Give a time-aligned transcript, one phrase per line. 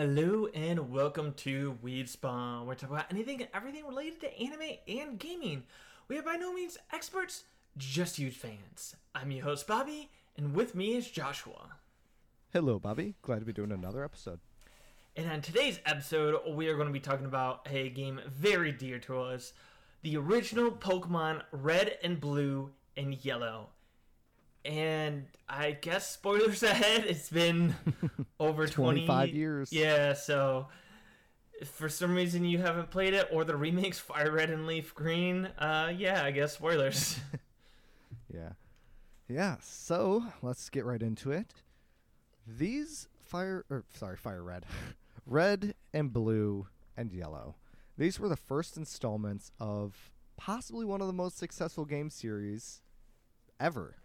[0.00, 2.66] Hello and welcome to Weed Spawn.
[2.66, 5.64] We're talking about anything and everything related to anime and gaming.
[6.06, 7.42] We are by no means experts,
[7.76, 8.94] just huge fans.
[9.12, 11.78] I'm your host Bobby, and with me is Joshua.
[12.52, 13.16] Hello, Bobby.
[13.22, 14.38] Glad to be doing another episode.
[15.16, 19.00] And on today's episode, we are going to be talking about a game very dear
[19.00, 19.52] to us
[20.02, 23.70] the original Pokemon Red and Blue and Yellow.
[24.64, 27.74] And I guess spoilers ahead, it's been
[28.40, 29.72] over 20 25 years.
[29.72, 30.68] Yeah, so
[31.60, 34.94] if for some reason you haven't played it or the remakes Fire Red and Leaf
[34.94, 37.18] Green, uh yeah, I guess spoilers.
[38.32, 38.50] Yeah.
[39.28, 41.54] Yeah, so let's get right into it.
[42.46, 44.64] These fire or sorry, fire red.
[45.26, 47.56] red and blue and yellow.
[47.96, 52.80] These were the first installments of possibly one of the most successful game series
[53.60, 53.96] ever.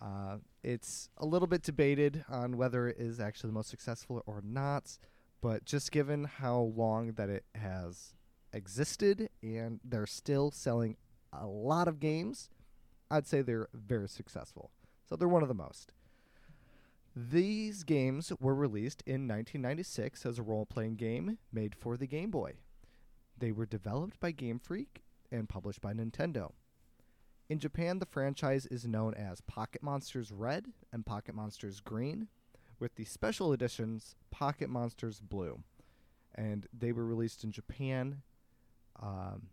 [0.00, 4.42] Uh, it's a little bit debated on whether it is actually the most successful or
[4.44, 4.98] not,
[5.40, 8.14] but just given how long that it has
[8.52, 10.96] existed and they're still selling
[11.32, 12.50] a lot of games,
[13.10, 14.70] I'd say they're very successful.
[15.08, 15.92] So they're one of the most.
[17.14, 22.30] These games were released in 1996 as a role playing game made for the Game
[22.30, 22.54] Boy.
[23.38, 26.52] They were developed by Game Freak and published by Nintendo.
[27.48, 32.26] In Japan, the franchise is known as Pocket Monsters Red and Pocket Monsters Green,
[32.80, 35.60] with the special editions Pocket Monsters Blue.
[36.34, 38.22] And they were released in Japan
[39.00, 39.50] um,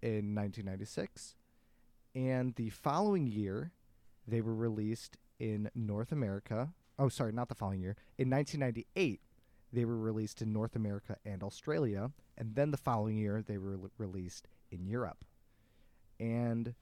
[0.00, 1.34] in 1996.
[2.14, 3.72] And the following year,
[4.28, 6.68] they were released in North America.
[7.00, 7.96] Oh, sorry, not the following year.
[8.16, 9.20] In 1998,
[9.72, 12.12] they were released in North America and Australia.
[12.38, 15.24] And then the following year, they were re- released in Europe.
[16.20, 16.74] And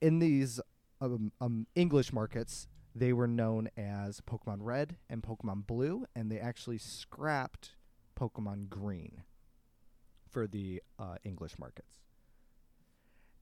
[0.00, 0.60] in these
[1.00, 6.38] um, um, English markets, they were known as Pokemon Red and Pokemon Blue, and they
[6.38, 7.76] actually scrapped
[8.18, 9.22] Pokemon Green
[10.28, 12.00] for the uh, English markets.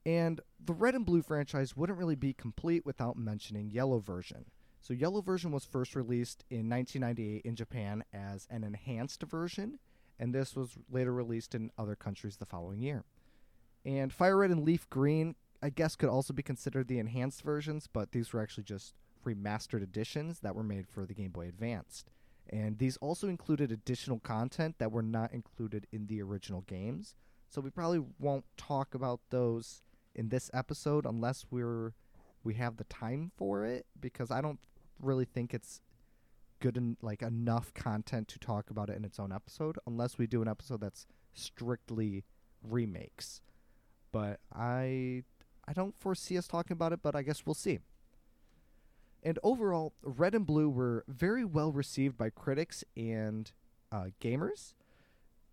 [0.05, 4.45] And the Red and Blue franchise wouldn't really be complete without mentioning Yellow version.
[4.81, 9.79] So Yellow version was first released in 1998 in Japan as an enhanced version,
[10.17, 13.03] and this was later released in other countries the following year.
[13.85, 17.87] And Fire Red and Leaf Green, I guess, could also be considered the enhanced versions,
[17.91, 18.93] but these were actually just
[19.25, 22.09] remastered editions that were made for the Game Boy Advanced.
[22.49, 27.15] And these also included additional content that were not included in the original games.
[27.49, 29.81] So we probably won't talk about those
[30.15, 31.93] in this episode unless we're
[32.43, 34.59] we have the time for it because I don't
[34.99, 35.81] really think it's
[36.59, 40.25] good and like enough content to talk about it in its own episode unless we
[40.25, 42.23] do an episode that's strictly
[42.63, 43.41] remakes.
[44.11, 45.23] But I
[45.69, 47.77] I don't foresee us talking about it, but I guess we'll see.
[49.21, 53.51] And overall, Red and Blue were very well received by critics and
[53.91, 54.73] uh, gamers.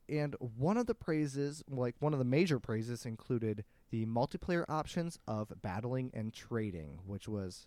[0.08, 5.18] And one of the praises, like one of the major praises, included the multiplayer options
[5.28, 7.66] of battling and trading, which was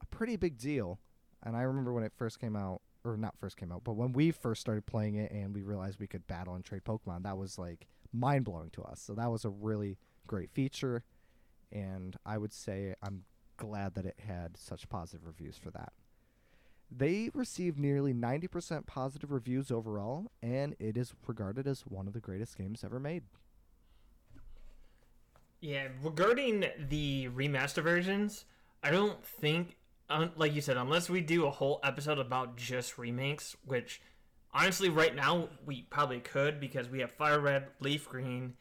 [0.00, 0.98] a pretty big deal.
[1.44, 4.12] And I remember when it first came out, or not first came out, but when
[4.12, 7.36] we first started playing it and we realized we could battle and trade Pokemon, that
[7.36, 9.00] was like mind blowing to us.
[9.00, 11.04] So that was a really great feature.
[11.74, 13.24] And I would say I'm
[13.58, 15.92] glad that it had such positive reviews for that.
[16.96, 22.20] They received nearly 90% positive reviews overall, and it is regarded as one of the
[22.20, 23.24] greatest games ever made.
[25.60, 28.44] yeah, regarding the remaster versions,
[28.82, 29.76] I don't think
[30.10, 34.02] um, like you said unless we do a whole episode about just remakes, which
[34.52, 38.54] honestly right now we probably could because we have Fire Red, Leaf Green,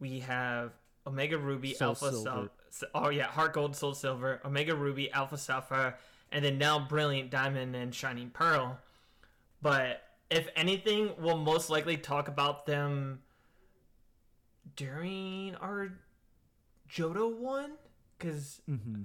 [0.00, 0.72] we have
[1.06, 2.24] Omega Ruby, Soul Alpha Silver.
[2.24, 2.50] Sal- S-
[2.94, 5.96] oh yeah, Heart Gold, Soul Silver, Omega Ruby, Alpha Sapphire,
[6.32, 8.78] and then now Brilliant Diamond and Shining Pearl.
[9.62, 13.20] But if anything, we'll most likely talk about them
[14.76, 15.92] during our
[16.90, 17.72] Johto one,
[18.18, 19.02] because Mm-hmm.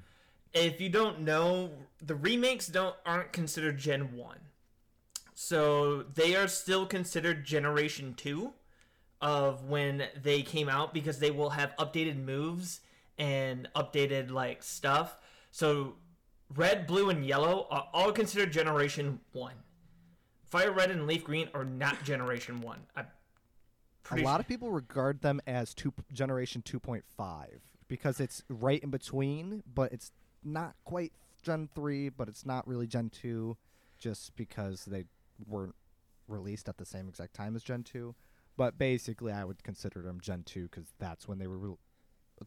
[0.53, 1.72] if you don't know,
[2.02, 4.40] the remakes don't aren't considered Gen one,
[5.34, 8.53] so they are still considered Generation two
[9.22, 12.82] of when they came out because they will have updated moves
[13.18, 15.18] and updated like stuff.
[15.52, 15.96] So
[16.56, 19.56] red, blue, and yellow are all considered Generation one.
[20.46, 22.80] Fire red and leaf green are not Generation one.
[22.96, 23.06] I A
[24.04, 27.02] pretty A lot of people regard them as two generation 2.5
[27.88, 30.12] because it's right in between, but it's
[30.44, 31.12] not quite
[31.42, 33.58] Gen 3, but it's not really Gen 2
[33.98, 35.06] just because they
[35.48, 35.76] weren't
[36.28, 38.16] released at the same exact time as Gen 2.
[38.56, 41.76] But basically, I would consider them Gen 2 because that's when they were re-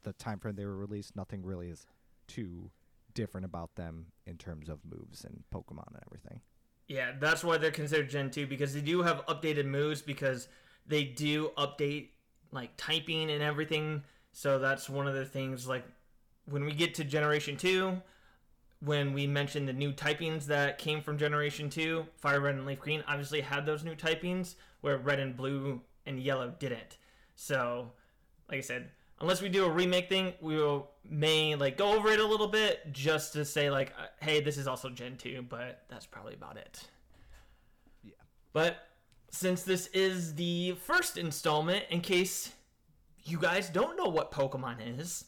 [0.02, 1.16] the time frame they were released.
[1.16, 1.86] Nothing really is
[2.26, 2.70] too
[3.14, 6.40] different about them in terms of moves and Pokemon and everything.
[6.88, 10.48] Yeah, that's why they're considered Gen 2 because they do have updated moves because
[10.86, 12.10] they do update
[12.52, 14.02] like typing and everything.
[14.32, 15.84] So that's one of the things like
[16.48, 18.00] when we get to Generation 2,
[18.80, 22.80] when we mentioned the new typings that came from Generation 2, Fire Red and Leaf
[22.80, 26.98] Green obviously had those new typings where Red and Blue and Yellow didn't.
[27.34, 27.92] So,
[28.48, 28.90] like I said,
[29.20, 32.48] unless we do a remake thing, we will may like go over it a little
[32.48, 36.34] bit just to say like, uh, hey, this is also Gen 2, but that's probably
[36.34, 36.88] about it.
[38.02, 38.12] Yeah.
[38.52, 38.76] But
[39.30, 42.52] since this is the first installment, in case
[43.24, 45.24] you guys don't know what Pokemon is,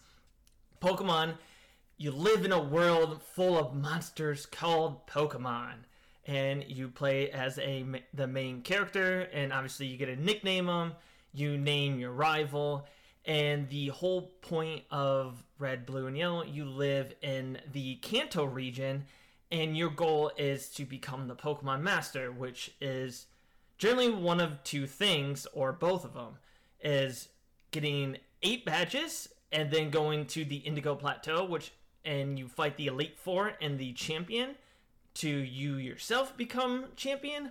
[0.81, 1.35] Pokemon,
[1.97, 5.75] you live in a world full of monsters called Pokemon.
[6.27, 10.93] And you play as a the main character, and obviously you get to nickname them.
[11.33, 12.87] You name your rival,
[13.29, 19.05] and the whole point of red, blue, and yellow, you live in the Kanto region,
[19.53, 23.27] and your goal is to become the Pokemon Master, which is
[23.77, 26.39] generally one of two things, or both of them,
[26.83, 27.29] is
[27.71, 31.73] getting eight badges and then going to the Indigo Plateau, which
[32.07, 34.55] and you fight the Elite Four and the champion
[35.15, 37.51] to you yourself become champion,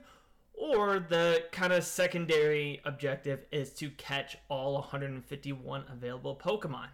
[0.58, 6.88] or the kind of secondary objective is to catch all 151 available Pokemon.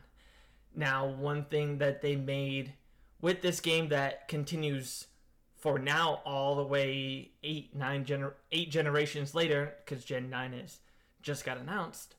[0.76, 2.74] Now, one thing that they made
[3.22, 5.08] with this game that continues
[5.56, 10.80] for now all the way eight, nine, gener- eight generations later, because Gen 9 is
[11.22, 12.16] just got announced,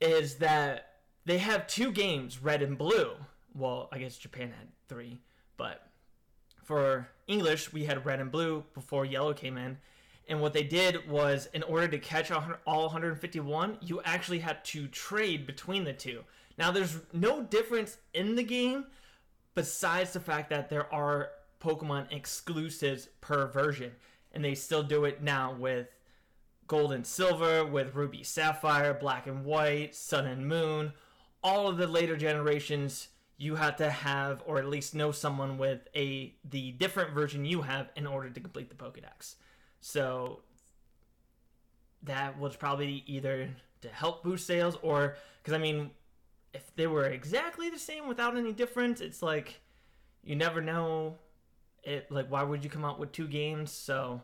[0.00, 0.94] is that
[1.26, 3.10] they have two games, Red and Blue.
[3.54, 5.18] Well, I guess Japan had three,
[5.58, 5.86] but
[6.64, 9.76] for English, we had Red and Blue before Yellow came in
[10.28, 14.86] and what they did was, in order to catch all 151, you actually had to
[14.88, 16.22] trade between the two.
[16.58, 18.86] Now, there's no difference in the game
[19.54, 21.30] besides the fact that there are
[21.60, 23.92] Pokemon exclusives per version.
[24.32, 25.88] And they still do it now with
[26.66, 30.92] Gold and Silver, with Ruby Sapphire, Black and White, Sun and Moon.
[31.42, 35.88] All of the later generations, you had to have, or at least know someone with
[35.94, 39.34] a the different version you have in order to complete the Pokedex.
[39.82, 40.40] So
[42.04, 43.50] that was probably either
[43.82, 45.90] to help boost sales or because I mean,
[46.54, 49.60] if they were exactly the same without any difference, it's like
[50.24, 51.18] you never know.
[51.82, 53.72] It like why would you come out with two games?
[53.72, 54.22] So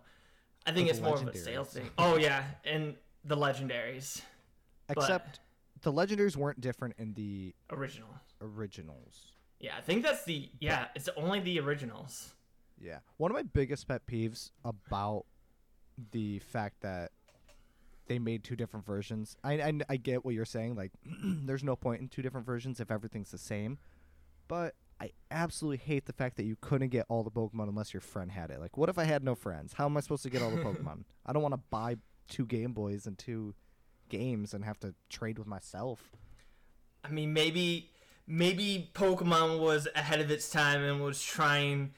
[0.65, 1.91] I think it's more of a sales thing.
[1.99, 2.95] Oh yeah, and
[3.25, 4.23] the legendaries.
[4.89, 5.41] Except
[5.83, 9.33] but, the legendaries weren't different in the original originals.
[9.59, 10.87] Yeah, I think that's the yeah.
[10.95, 12.33] It's only the originals.
[12.81, 15.27] Yeah, one of my biggest pet peeves about
[16.13, 17.13] the fact that
[18.07, 19.37] they made two different versions.
[19.45, 20.77] I, I, I get what you're saying.
[20.77, 20.93] Like,
[21.23, 23.79] there's no point in two different versions if everything's the same.
[24.49, 28.01] But I absolutely hate the fact that you couldn't get all the Pokemon unless your
[28.01, 28.61] friend had it.
[28.61, 29.75] Like, what if I had no friends?
[29.75, 31.05] How am I supposed to get all the Pokemon?
[31.27, 31.97] I don't want to buy
[32.29, 33.55] two Game Boys and two
[34.09, 36.17] games and have to trade with myself.
[37.05, 37.91] I mean, maybe
[38.27, 41.93] maybe Pokemon was ahead of its time and was trying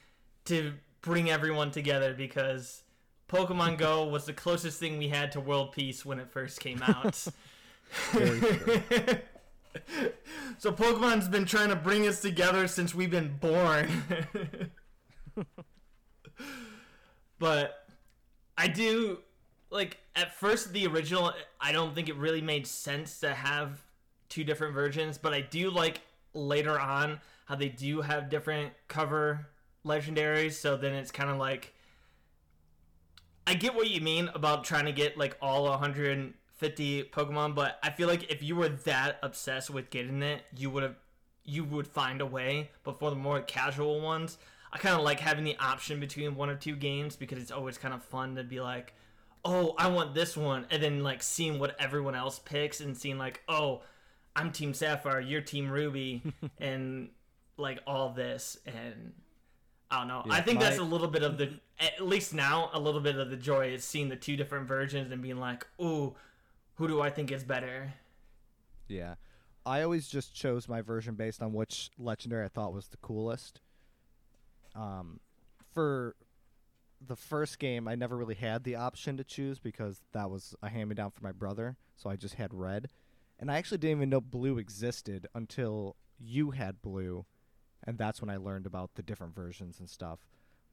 [0.44, 2.82] to bring everyone together because
[3.30, 6.82] Pokemon Go was the closest thing we had to world peace when it first came
[6.82, 7.14] out.
[10.58, 13.88] so Pokemon's been trying to bring us together since we've been born.
[17.38, 17.86] but
[18.58, 19.18] I do
[19.70, 23.80] like at first the original I don't think it really made sense to have
[24.28, 26.00] two different versions, but I do like
[26.34, 29.46] later on how they do have different cover
[29.84, 31.74] legendaries, so then it's kind of like
[33.50, 37.90] I get what you mean about trying to get like all 150 Pokemon, but I
[37.90, 40.94] feel like if you were that obsessed with getting it, you would have
[41.44, 42.70] you would find a way.
[42.84, 44.38] But for the more casual ones,
[44.72, 47.76] I kind of like having the option between one or two games because it's always
[47.76, 48.94] kind of fun to be like,
[49.44, 53.18] oh, I want this one, and then like seeing what everyone else picks and seeing
[53.18, 53.82] like, oh,
[54.36, 56.22] I'm Team Sapphire, you're Team Ruby,
[56.58, 57.08] and
[57.56, 59.12] like all this and
[59.90, 60.22] I don't know.
[60.26, 60.66] Yeah, I think my...
[60.66, 63.68] that's a little bit of the, at least now, a little bit of the joy
[63.68, 66.14] is seeing the two different versions and being like, ooh,
[66.74, 67.92] who do I think is better?
[68.88, 69.14] Yeah.
[69.66, 73.60] I always just chose my version based on which legendary I thought was the coolest.
[74.74, 75.20] Um,
[75.72, 76.14] for
[77.04, 80.68] the first game, I never really had the option to choose because that was a
[80.68, 82.88] hand me down for my brother, so I just had red.
[83.38, 87.24] And I actually didn't even know blue existed until you had blue
[87.86, 90.20] and that's when I learned about the different versions and stuff.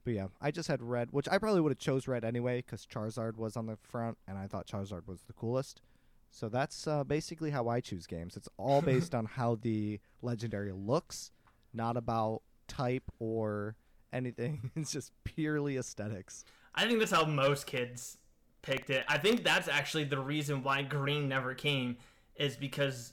[0.04, 2.86] But yeah, I just had red, which I probably would have chose red anyway because
[2.86, 5.82] Charizard was on the front, and I thought Charizard was the coolest.
[6.30, 8.36] So that's uh, basically how I choose games.
[8.36, 11.30] It's all based on how the legendary looks,
[11.72, 13.76] not about type or
[14.12, 14.70] anything.
[14.76, 16.44] it's just purely aesthetics.
[16.74, 18.18] I think that's how most kids
[18.62, 19.04] picked it.
[19.08, 21.96] I think that's actually the reason why green never came
[22.36, 23.12] is because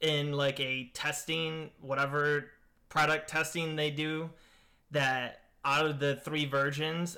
[0.00, 2.46] in like a testing whatever
[2.94, 4.30] product testing they do
[4.92, 7.16] that out of the three versions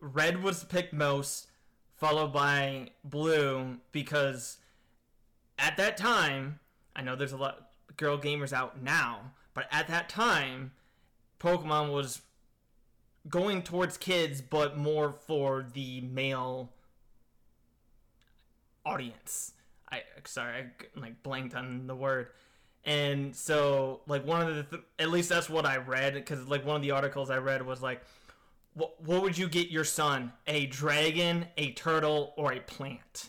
[0.00, 1.46] red was picked most
[1.96, 4.58] followed by blue because
[5.60, 6.58] at that time
[6.96, 10.72] I know there's a lot of girl gamers out now but at that time
[11.38, 12.22] Pokemon was
[13.28, 16.72] going towards kids but more for the male
[18.84, 19.52] audience.
[19.88, 22.28] I sorry, I like blanked on the word.
[22.84, 26.64] And so like one of the th- at least that's what I read cuz like
[26.64, 28.02] one of the articles I read was like
[28.74, 30.32] what what would you get your son?
[30.46, 33.28] A dragon, a turtle, or a plant?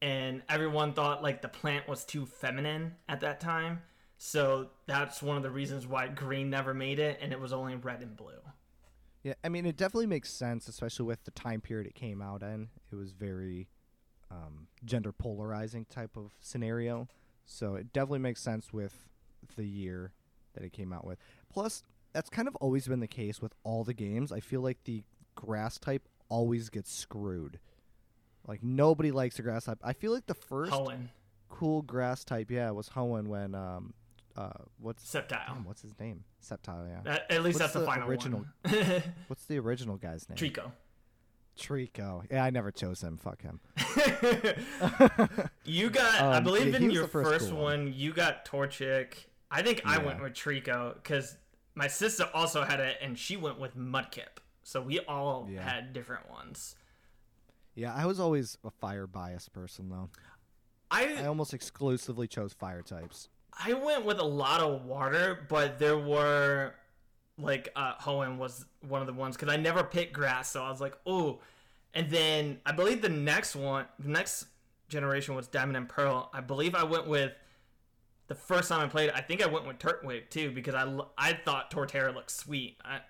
[0.00, 3.82] And everyone thought like the plant was too feminine at that time.
[4.18, 7.76] So that's one of the reasons why green never made it and it was only
[7.76, 8.40] red and blue.
[9.22, 12.42] Yeah, I mean, it definitely makes sense, especially with the time period it came out
[12.42, 12.68] in.
[12.90, 13.68] It was very
[14.30, 17.08] um, gender polarizing type of scenario.
[17.50, 19.06] So it definitely makes sense with
[19.56, 20.12] the year
[20.54, 21.18] that it came out with.
[21.50, 24.30] Plus, that's kind of always been the case with all the games.
[24.32, 25.02] I feel like the
[25.34, 27.58] grass type always gets screwed.
[28.46, 29.78] Like nobody likes the grass type.
[29.82, 31.08] I feel like the first Hoenn,
[31.48, 33.94] cool grass type, yeah, was Hoenn when um,
[34.36, 35.46] uh, what's Sceptile.
[35.46, 36.24] damn, what's his name?
[36.42, 37.12] Sceptile, yeah.
[37.12, 39.02] At, at least What's that's the, the final original- one.
[39.26, 40.36] What's the original guy's name?
[40.36, 40.70] Treecko.
[41.58, 42.24] Treecko.
[42.30, 43.16] Yeah, I never chose him.
[43.18, 43.60] Fuck him.
[45.64, 47.92] you got, I Um, believe, yeah, in your first first, cool one, one.
[47.94, 49.14] you got Torchic.
[49.50, 51.36] I think I went with Treecko because
[51.74, 54.38] my sister also had it, and she went with Mudkip.
[54.62, 55.62] So we all Yeah.
[55.62, 56.76] had different ones.
[57.74, 60.10] Yeah, I was always a fire biased person though.
[60.90, 63.28] I I almost exclusively chose fire types.
[63.52, 66.74] I went with a lot of water, but there were
[67.38, 70.70] like uh Hoenn was one of the ones because I never picked grass, so I
[70.70, 71.40] was like, oh.
[71.94, 74.46] And then I believe the next one, the next
[74.88, 76.30] generation was Diamond and Pearl.
[76.34, 77.32] I believe I went with
[78.26, 79.10] the first time I played.
[79.10, 80.84] I think I went with Turtwig too because I
[81.16, 82.76] I thought Torterra looked sweet.
[82.84, 83.00] I,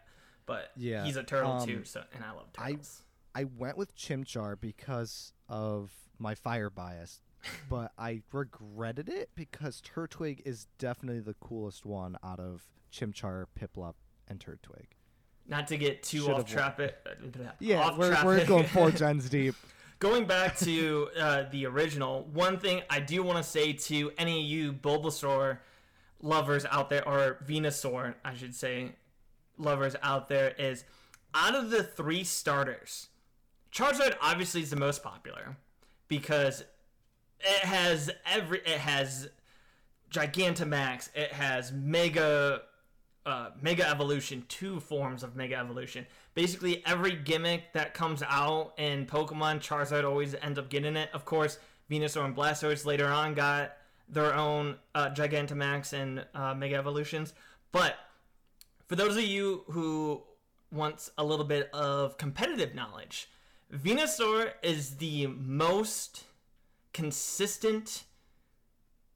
[0.47, 3.02] but Yeah, he's a turtle um, too, so and I love I- turtles.
[3.35, 7.20] I went with Chimchar because of my fire bias,
[7.68, 13.94] but I regretted it because Turtwig is definitely the coolest one out of Chimchar, Piplup,
[14.28, 14.87] and Turtwig.
[15.47, 16.97] Not to get too Should've off traffic.
[17.58, 19.54] Yeah, off we're, we're going four gens deep.
[19.99, 24.40] Going back to uh, the original, one thing I do want to say to any
[24.40, 25.58] of you Bulbasaur
[26.23, 28.92] lovers out there, or Venusaur, I should say,
[29.56, 30.85] lovers out there, is
[31.35, 33.08] out of the three starters,
[33.73, 35.56] Charizard obviously is the most popular
[36.08, 36.62] because
[37.40, 39.28] it has every it has
[40.11, 42.62] Gigantamax, it has Mega
[43.27, 46.07] uh, Mega Evolution, two forms of Mega Evolution.
[46.35, 51.11] Basically, every gimmick that comes out in Pokemon, Charizard always ends up getting it.
[51.13, 51.59] Of course,
[51.91, 53.73] Venusaur and Blastoise later on got
[54.09, 57.35] their own uh, Gigantamax and uh, Mega Evolutions.
[57.73, 57.97] But
[58.87, 60.23] for those of you who
[60.71, 63.29] wants a little bit of competitive knowledge,
[63.73, 66.25] Venusaur is the most
[66.95, 68.05] consistent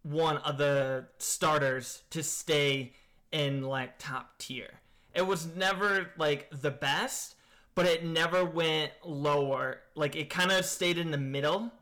[0.03, 2.93] one of the starters to stay
[3.33, 4.71] in like top tier.
[5.15, 7.35] It was never like the best,
[7.75, 9.81] but it never went lower.
[9.95, 11.73] Like it kind of stayed in the middle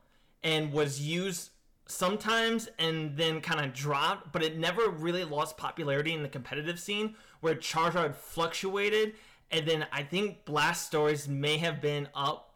[0.42, 1.50] and was used
[1.86, 6.78] sometimes and then kind of dropped, but it never really lost popularity in the competitive
[6.78, 9.14] scene where Charizard fluctuated
[9.50, 12.54] and then I think Blast Blastoise may have been up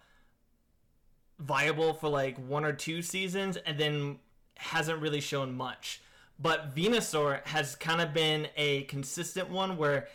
[1.39, 4.19] viable for like one or two seasons and then
[4.57, 6.01] hasn't really shown much.
[6.39, 10.09] But Venusaur has kind of been a consistent one where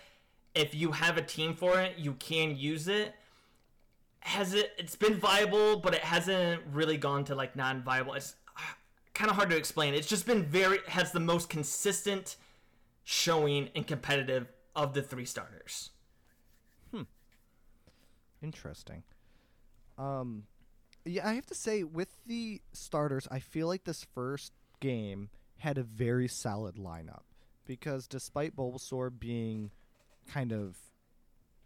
[0.53, 3.15] if you have a team for it, you can use it.
[4.21, 8.13] Has it it's been viable, but it hasn't really gone to like non-viable.
[8.15, 8.35] It's
[9.13, 9.93] kind of hard to explain.
[9.93, 12.35] It's just been very has the most consistent
[13.03, 15.89] showing and competitive of the three starters.
[16.91, 17.03] Hmm.
[18.41, 19.03] Interesting.
[19.97, 20.43] Um,
[21.05, 25.77] yeah, I have to say, with the starters, I feel like this first game had
[25.77, 27.23] a very solid lineup
[27.65, 29.71] because despite Bulbasaur being
[30.27, 30.77] kind of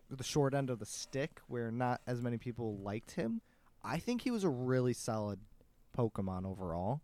[0.09, 3.41] the short end of the stick, where not as many people liked him,
[3.83, 5.39] I think he was a really solid
[5.97, 7.01] Pokemon overall,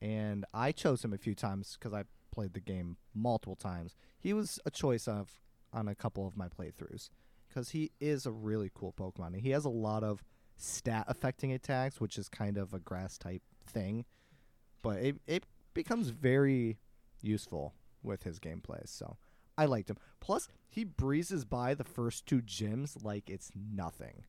[0.00, 3.94] and I chose him a few times because I played the game multiple times.
[4.18, 5.30] He was a choice of
[5.72, 7.10] on a couple of my playthroughs
[7.48, 9.36] because he is a really cool Pokemon.
[9.40, 10.24] He has a lot of
[10.56, 14.04] stat affecting attacks, which is kind of a grass type thing,
[14.82, 15.44] but it it
[15.74, 16.78] becomes very
[17.22, 18.88] useful with his gameplay.
[18.88, 19.16] So
[19.58, 19.98] I liked him.
[20.20, 24.24] Plus, he breezes by the first two gyms like it's nothing.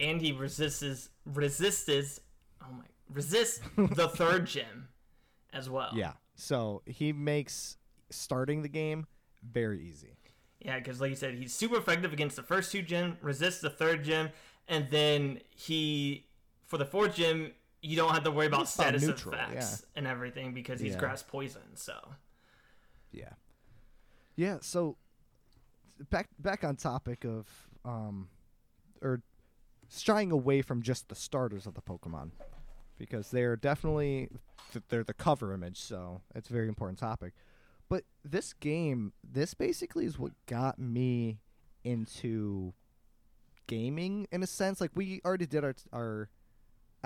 [0.00, 2.20] and he resists resists
[2.62, 4.88] oh my resists the third gym
[5.52, 5.90] as well.
[5.94, 6.12] Yeah.
[6.34, 7.76] So he makes
[8.10, 9.06] starting the game
[9.42, 10.16] very easy.
[10.60, 13.70] Yeah, because like you said, he's super effective against the first two gym, resists the
[13.70, 14.30] third gym,
[14.66, 16.26] and then he
[16.66, 17.52] for the fourth gym,
[17.82, 20.98] you don't have to worry about status neutral, effects and everything because he's Yeah.
[20.98, 21.74] grass poison.
[21.76, 22.14] So
[23.12, 23.34] Yeah.
[24.34, 24.96] Yeah, so
[26.10, 28.28] back back on topic of um
[29.00, 29.22] or
[29.88, 32.32] shying away from just the starters of the Pokemon
[32.98, 34.28] because they're definitely
[34.88, 37.34] they're the cover image, so it's a very important topic.
[37.88, 41.38] But this game, this basically is what got me
[41.84, 42.74] into
[43.68, 44.80] gaming in a sense.
[44.80, 46.28] Like we already did our our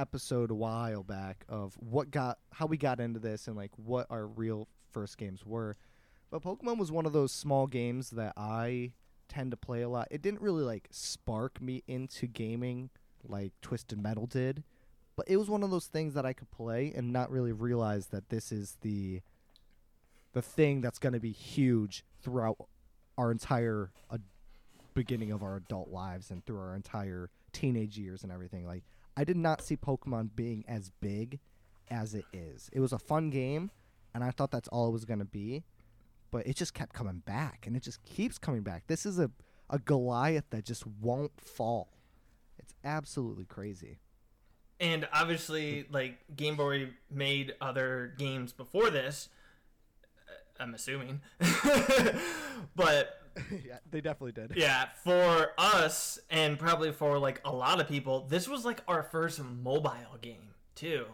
[0.01, 4.07] episode a while back of what got how we got into this and like what
[4.09, 5.77] our real first games were.
[6.31, 8.93] But Pokemon was one of those small games that I
[9.29, 10.09] tend to play a lot.
[10.11, 12.91] It didn't really like spark me into gaming
[13.29, 14.65] like Twisted Metal did,
[15.17, 18.07] but it was one of those things that I could play and not really realize
[18.07, 19.21] that this is the
[20.33, 22.57] the thing that's going to be huge throughout
[23.19, 24.19] our entire uh,
[24.95, 28.65] beginning of our adult lives and through our entire teenage years and everything.
[28.65, 28.85] Like
[29.17, 31.41] I did not see Pokemon being as big
[31.91, 32.71] as it is.
[32.73, 33.71] It was a fun game,
[34.15, 35.65] and I thought that's all it was going to be,
[36.31, 38.85] but it just kept coming back, and it just keeps coming back.
[38.87, 39.31] This is a
[39.73, 41.93] a Goliath that just won't fall.
[42.59, 43.99] It's absolutely crazy.
[44.81, 49.29] and obviously like Game Boy made other games before this.
[50.29, 51.21] uh, I'm assuming,
[52.75, 53.20] but
[53.51, 54.53] yeah, they definitely did.
[54.57, 59.03] Yeah, for us and probably for like a lot of people, this was like our
[59.03, 61.07] first mobile game too,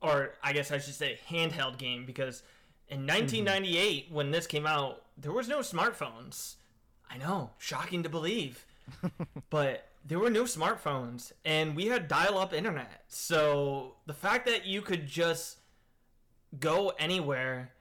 [0.00, 2.42] or I guess I should say handheld game because
[2.88, 3.08] in mm-hmm.
[3.08, 6.56] 1998 when this came out, there was no smartphones.
[7.10, 8.64] I know, shocking to believe,
[9.50, 13.04] but there were no smartphones and we had dial-up internet.
[13.08, 15.58] So the fact that you could just
[16.58, 17.72] go anywhere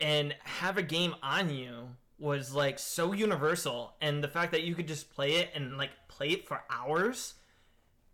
[0.00, 1.88] and have a game on you
[2.20, 5.90] was like so universal and the fact that you could just play it and like
[6.08, 7.34] play it for hours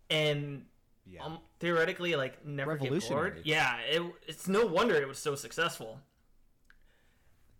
[0.09, 0.65] and
[1.05, 1.23] Yeah.
[1.23, 5.99] um, theoretically like never get bored yeah it, it's no wonder it was so successful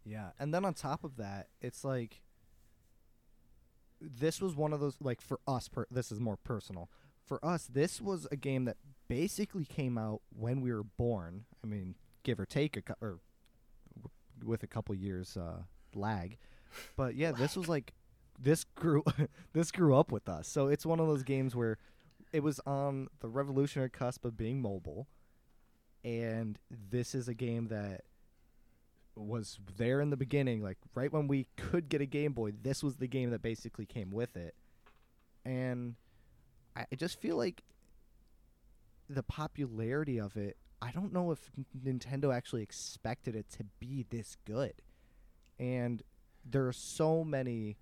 [0.05, 2.21] Yeah, and then on top of that, it's like
[3.99, 5.67] this was one of those like for us.
[5.67, 6.89] Per, this is more personal.
[7.25, 8.77] For us, this was a game that
[9.09, 11.45] basically came out when we were born.
[11.63, 13.19] I mean, give or take a cou- or
[13.95, 14.11] w-
[14.45, 15.63] with a couple years uh,
[15.95, 16.37] lag,
[16.95, 17.93] but yeah, this was like
[18.39, 19.03] this grew
[19.53, 20.47] this grew up with us.
[20.47, 21.77] So it's one of those games where
[22.31, 25.07] it was on the revolutionary cusp of being mobile,
[26.03, 26.59] and
[26.91, 28.01] this is a game that
[29.15, 32.51] was there in the beginning, like right when we could get a Game Boy.
[32.61, 34.55] This was the game that basically came with it,
[35.45, 35.95] and
[36.75, 37.63] I I just feel like
[39.09, 40.57] the popularity of it.
[40.79, 44.73] I don't know if Nintendo actually expected it to be this good,
[45.59, 46.03] and
[46.49, 47.77] there are so many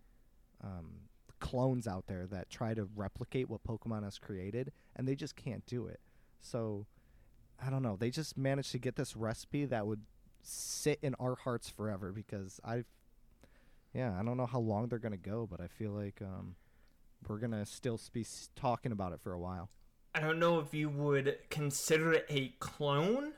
[0.63, 1.01] um,
[1.39, 5.65] clones out there that try to replicate what Pokemon has created, and they just can't
[5.65, 5.99] do it.
[6.41, 6.85] So
[7.63, 7.95] I don't know.
[7.97, 10.01] They just managed to get this recipe that would
[10.41, 12.85] sit in our hearts forever because I've
[13.93, 16.55] yeah, I don't know how long they're gonna go, but I feel like um,
[17.27, 19.69] we're gonna still be talking about it for a while.
[20.13, 23.33] i don't know if you would consider it a clone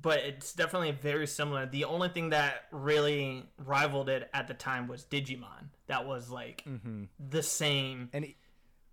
[0.00, 4.88] but it's definitely very similar the only thing that really rivaled it at the time
[4.88, 7.04] was digimon that was like Mm-hmm.
[7.18, 8.26] the same And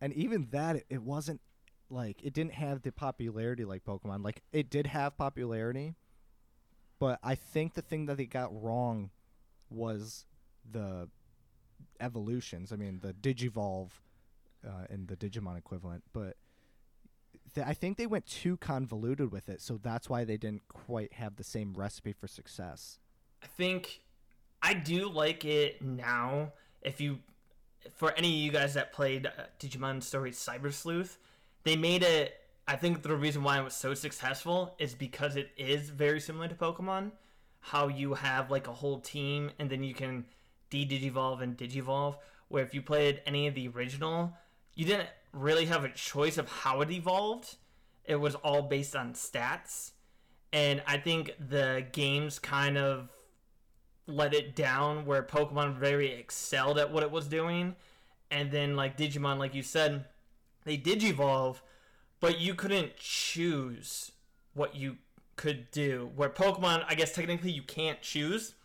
[0.01, 1.41] and even that, it, it wasn't
[1.89, 4.23] like it didn't have the popularity like Pokemon.
[4.23, 5.95] Like it did have popularity,
[6.99, 9.09] but I think the thing that they got wrong
[9.69, 10.25] was
[10.69, 11.09] the
[11.99, 12.71] evolutions.
[12.71, 13.89] I mean, the Digivolve
[14.65, 16.35] uh, and the Digimon equivalent, but.
[17.53, 21.13] Th- I think they went too convoluted with it, so that's why they didn't quite
[21.13, 22.99] have the same recipe for success.
[23.43, 24.01] I think
[24.61, 26.53] I do like it now.
[26.81, 27.19] If you,
[27.95, 31.17] for any of you guys that played uh, Digimon Story Cyber Sleuth,
[31.63, 32.35] they made it.
[32.67, 36.47] I think the reason why it was so successful is because it is very similar
[36.47, 37.11] to Pokemon.
[37.61, 40.25] How you have like a whole team and then you can
[40.69, 42.15] de-digivolve and digivolve.
[42.47, 44.33] Where if you played any of the original,
[44.75, 47.57] you didn't really have a choice of how it evolved.
[48.05, 49.91] It was all based on stats.
[50.51, 53.09] And I think the games kind of
[54.07, 57.75] let it down where Pokemon very excelled at what it was doing.
[58.31, 60.05] And then like Digimon, like you said,
[60.65, 61.61] they digivolve,
[62.19, 64.11] but you couldn't choose
[64.53, 64.97] what you
[65.35, 66.11] could do.
[66.15, 68.55] Where Pokemon, I guess technically you can't choose,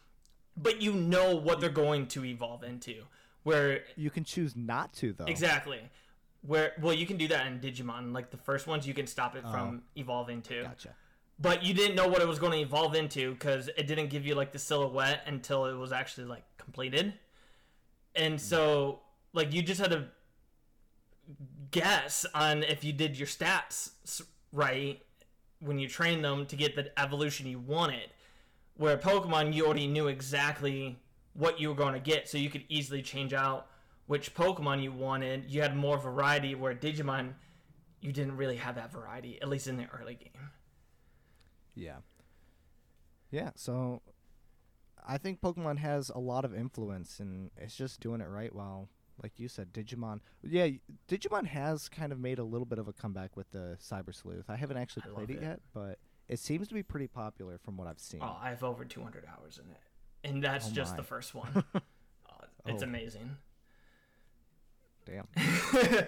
[0.56, 3.04] but you know what they're going to evolve into.
[3.42, 5.26] Where You can choose not to, though.
[5.26, 5.80] Exactly.
[6.46, 8.12] Where well you can do that in Digimon.
[8.12, 10.62] Like the first ones, you can stop it from oh, evolving too.
[10.62, 10.94] Gotcha.
[11.38, 14.24] But you didn't know what it was going to evolve into because it didn't give
[14.24, 17.14] you like the silhouette until it was actually like completed.
[18.14, 19.00] And so
[19.32, 20.04] like you just had to
[21.70, 23.90] guess on if you did your stats
[24.52, 25.00] right
[25.58, 28.10] when you train them to get the evolution you wanted.
[28.76, 30.98] Where Pokemon, you already knew exactly
[31.32, 33.68] what you were going to get, so you could easily change out
[34.06, 35.50] which Pokemon you wanted.
[35.50, 37.34] You had more variety, where Digimon,
[38.00, 40.50] you didn't really have that variety, at least in the early game.
[41.74, 41.98] Yeah.
[43.30, 44.02] Yeah, so
[45.06, 48.88] I think Pokemon has a lot of influence and it's just doing it right while
[49.22, 50.20] like you said Digimon.
[50.42, 50.68] Yeah,
[51.08, 54.44] Digimon has kind of made a little bit of a comeback with the Cyber Sleuth.
[54.48, 55.42] I haven't actually I played it, it.
[55.42, 58.20] yet, but it seems to be pretty popular from what I've seen.
[58.22, 59.78] Oh, I have over 200 hours in it,
[60.32, 61.64] and that's Oh just the first one.
[61.74, 61.80] oh,
[62.66, 62.86] it's Oh.
[62.86, 63.36] amazing.
[65.06, 65.26] Damn.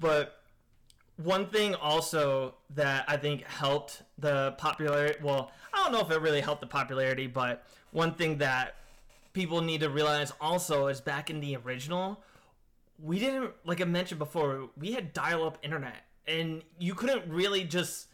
[0.00, 0.40] But
[1.16, 6.20] one thing also that I think helped the popularity, well, I don't know if it
[6.20, 8.76] really helped the popularity, but one thing that
[9.32, 12.22] people need to realize also is back in the original,
[13.02, 16.04] we didn't, like I mentioned before, we had dial up internet.
[16.26, 18.08] And you couldn't really just,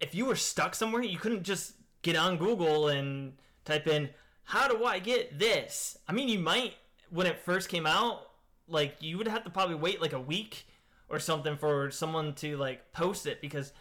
[0.00, 3.34] if you were stuck somewhere, you couldn't just get on Google and
[3.64, 4.10] type in,
[4.44, 5.98] how do I get this?
[6.08, 6.74] I mean, you might,
[7.10, 8.27] when it first came out,
[8.68, 10.66] like, you would have to probably wait like a week
[11.08, 13.72] or something for someone to like post it because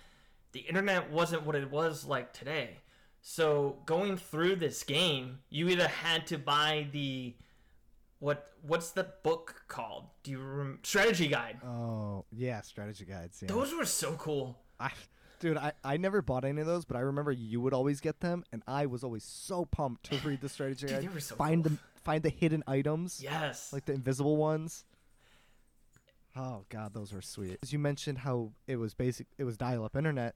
[0.54, 2.78] the internet wasn't what it was like today.
[3.22, 7.36] So going through this game, you either had to buy the
[8.20, 10.06] what what's the book called?
[10.24, 11.60] Do you rem- strategy guide?
[11.64, 13.40] Oh, yeah, strategy guides.
[13.42, 13.50] Yeah.
[13.50, 14.58] Those were so cool.
[14.80, 14.92] I,
[15.40, 18.20] dude, I, I never bought any of those, but I remember you would always get
[18.22, 21.04] them, and I was always so pumped to read the strategy Dude, guide.
[21.04, 21.74] they were so find cool.
[21.74, 23.74] the find the hidden items, Yes.
[23.74, 24.86] like the invisible ones.
[26.36, 27.58] Oh god, those were sweet.
[27.62, 30.36] As you mentioned, how it was basic, it was dial-up internet,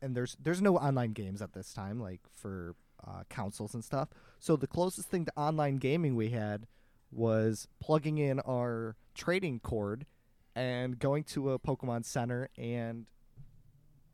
[0.00, 2.74] and there's there's no online games at this time, like for
[3.06, 4.08] uh, consoles and stuff.
[4.38, 6.66] So the closest thing to online gaming we had
[7.12, 10.06] was plugging in our trading cord
[10.54, 13.06] and going to a Pokemon Center and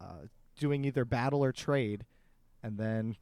[0.00, 0.26] uh,
[0.58, 2.06] doing either battle or trade,
[2.62, 3.16] and then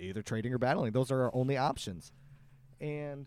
[0.00, 0.92] either trading or battling.
[0.92, 2.12] Those are our only options.
[2.80, 3.26] And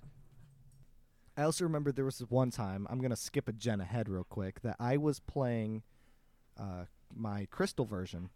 [1.37, 4.23] I also remember there was one time, I'm going to skip a gen ahead real
[4.23, 5.83] quick, that I was playing
[6.59, 8.29] uh, my Crystal version,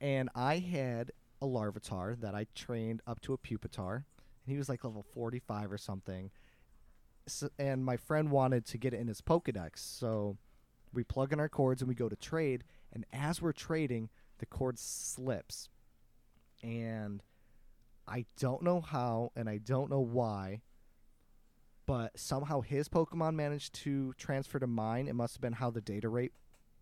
[0.00, 1.12] and I had
[1.42, 5.72] a Larvitar that I trained up to a Pupitar, and he was like level 45
[5.72, 6.30] or something.
[7.26, 10.38] So, and my friend wanted to get it in his Pokedex, so
[10.92, 14.46] we plug in our cords and we go to trade, and as we're trading, the
[14.46, 15.68] cord slips.
[16.62, 17.22] And
[18.10, 20.62] I don't know how, and I don't know why,
[21.86, 25.06] but somehow his Pokemon managed to transfer to mine.
[25.06, 26.32] It must have been how the data rate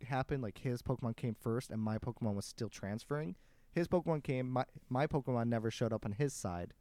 [0.07, 0.43] happened.
[0.43, 3.37] Like his Pokemon came first, and my Pokemon was still transferring.
[3.73, 6.73] His Pokemon came, my, my Pokemon never showed up on his side.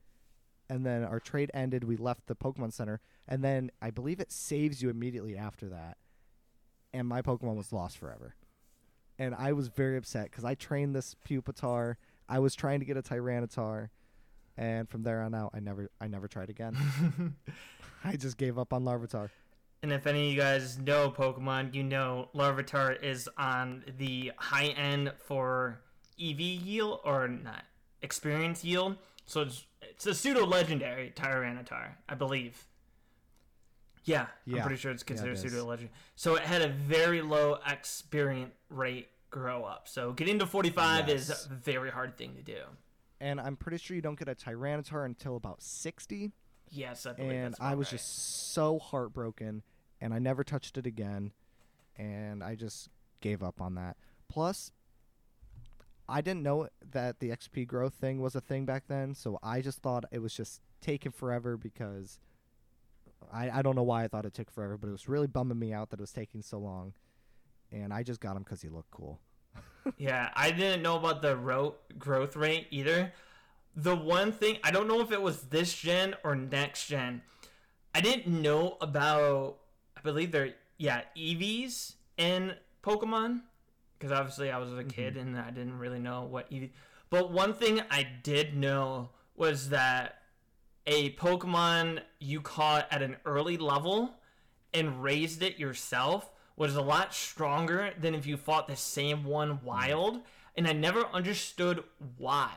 [0.69, 1.83] And then our trade ended.
[1.83, 5.97] We left the Pokemon Center, and then I believe it saves you immediately after that.
[6.93, 8.36] And my Pokemon was lost forever.
[9.19, 11.95] And I was very upset because I trained this Pupitar.
[12.29, 13.89] I was trying to get a Tyranitar,
[14.58, 16.76] and from there on out, I never, I never tried again.
[18.04, 19.30] I just gave up on Larvitar.
[19.84, 24.67] And if any of you guys know Pokemon, you know Larvitar is on the high
[24.67, 25.80] end for
[26.20, 27.63] EV yield or not
[28.02, 28.98] experience yield.
[29.26, 32.65] So it's it's a pseudo legendary Tyranitar, I believe.
[34.06, 34.58] Yeah, Yeah.
[34.58, 35.93] I'm pretty sure it's Yeah, it considered pseudo legendary.
[36.15, 39.88] So it had a very low experience rate grow up.
[39.88, 41.30] So getting to 45 Yes.
[41.30, 42.62] is a very hard thing to do.
[43.19, 46.32] And I'm pretty sure you don't get a Tyranitar until about 60.
[46.69, 47.91] Yes, I believe and I was right.
[47.93, 49.63] just so heartbroken,
[50.01, 51.32] and I never touched it again,
[51.95, 52.89] and I just
[53.21, 53.97] gave up on that.
[54.27, 54.71] Plus,
[56.10, 59.62] I didn't know that the XP growth thing was a thing back then, so I
[59.62, 62.19] just thought it was just taking forever because
[63.32, 65.60] I, I don't know why I thought it took forever, but it was really bumming
[65.60, 66.93] me out that it was taking so long,
[67.71, 69.19] and I just got him because he looked cool.
[69.97, 73.13] Yeah, I didn't know about the ro- growth rate either.
[73.76, 77.21] The one thing I don't know if it was this gen or next gen.
[77.93, 79.58] I didn't know about.
[79.95, 83.41] I believe they're yeah EVs in Pokemon
[83.97, 85.36] because obviously I was a kid mm-hmm.
[85.36, 86.69] and I didn't really know what EV.
[87.10, 90.21] But one thing I did know was that
[90.86, 94.15] a Pokemon you caught at an early level
[94.73, 99.58] and raised it yourself was a lot stronger than if you fought the same one
[99.58, 99.65] mm-hmm.
[99.65, 100.22] wild.
[100.56, 101.84] And I never understood
[102.17, 102.52] why.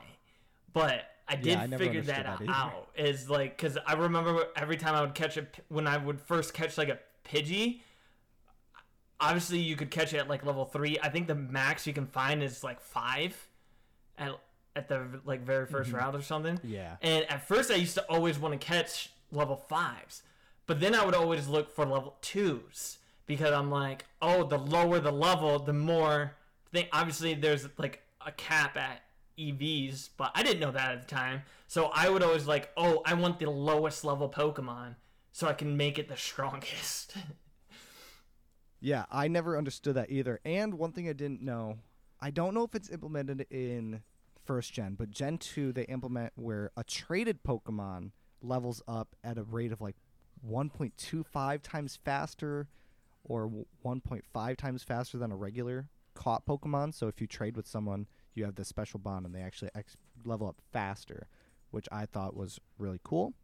[0.73, 2.89] But I did I figure that, that out.
[2.97, 6.55] Is like, because I remember every time I would catch a, when I would first
[6.55, 7.81] catch like a Pidgey,
[9.21, 10.99] obviously you could catch it at like level three.
[11.03, 13.49] I think the max you can find is like five,
[14.17, 14.33] at
[14.77, 15.97] at the like very 1st mm-hmm.
[15.97, 16.59] round or something.
[16.63, 16.97] Yeah.
[17.03, 20.23] And at first, I used to always want to catch level fives,
[20.67, 22.99] but then I would always look for level twos
[23.31, 26.35] because I'm like, oh, the lower the level, the more.
[26.73, 26.87] Thing.
[26.93, 29.03] Obviously, there's like a cap at
[29.39, 31.43] EVs, but I didn't know that at the time.
[31.69, 34.97] So I would always like, oh, I want the lowest level Pokemon
[35.31, 37.15] so I can make it the strongest.
[38.81, 40.41] Yeah, I never understood that either.
[40.45, 41.79] And one thing I didn't know,
[42.21, 44.03] I don't know if it's implemented in
[44.45, 48.11] first gen, but Gen 2 they implement where a traded Pokemon
[48.43, 49.95] levels up at a rate of like
[50.45, 52.67] 1.25 times faster
[53.25, 53.51] or
[53.85, 56.95] 1.5 times faster than a regular caught Pokemon.
[56.95, 59.97] So if you trade with someone, you have this special bond and they actually ex-
[60.25, 61.29] level up faster,
[61.71, 63.35] which I thought was really cool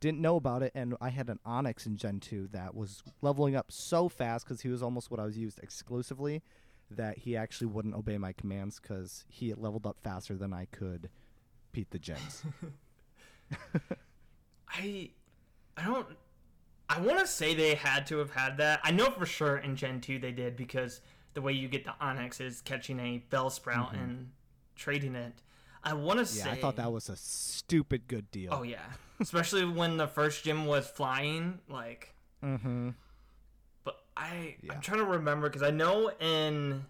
[0.00, 3.54] didn't know about it and i had an Onix in gen 2 that was leveling
[3.54, 6.42] up so fast because he was almost what i was used exclusively
[6.90, 11.10] that he actually wouldn't obey my commands because he leveled up faster than i could
[11.72, 12.42] beat the gens
[14.72, 15.10] I
[15.76, 16.06] I don't
[16.90, 18.80] I want to say they had to have had that.
[18.82, 21.00] I know for sure in Gen 2 they did because
[21.34, 24.32] the way you get the Onix is catching a Bellsprout and
[24.74, 25.34] trading it.
[25.84, 28.84] I want to yeah say i thought that was a stupid good deal Oh yeah.
[29.18, 32.90] Especially when the first gym was flying like mm-hmm
[33.84, 34.74] but I Yeah.
[34.74, 36.84] I'm trying to remember cuz I know in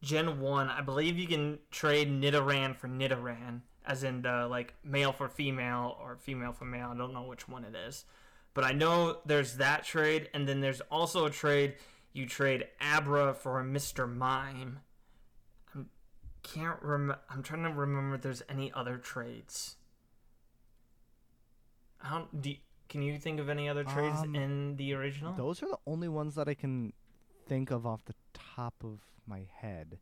[0.00, 5.12] Gen 1 I believe you can trade Nidoran for Nidoran as in the like male
[5.12, 6.92] for female or female for male.
[6.94, 8.06] I don't know which one it is.
[8.54, 11.74] But I know there's that trade and then there's also a trade
[12.12, 14.08] you trade Abra for a Mr.
[14.08, 14.78] Mime.
[15.74, 15.80] I
[16.44, 19.76] can't rem I'm trying to remember if there's any other trades.
[22.00, 22.54] I don't do
[22.88, 25.32] can you think of any other trades Um, in the original?
[25.32, 26.92] those are the only ones that i can
[27.46, 29.98] think of off the top of my head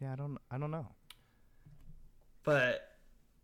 [0.00, 0.86] yeah i don't i don't know
[2.44, 2.92] but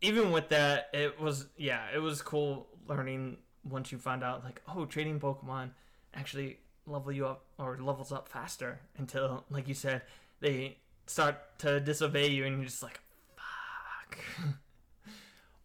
[0.01, 4.61] even with that it was yeah it was cool learning once you find out like
[4.67, 5.69] oh trading pokemon
[6.13, 10.01] actually level you up or levels up faster until like you said
[10.39, 12.99] they start to disobey you and you're just like
[13.35, 14.19] fuck.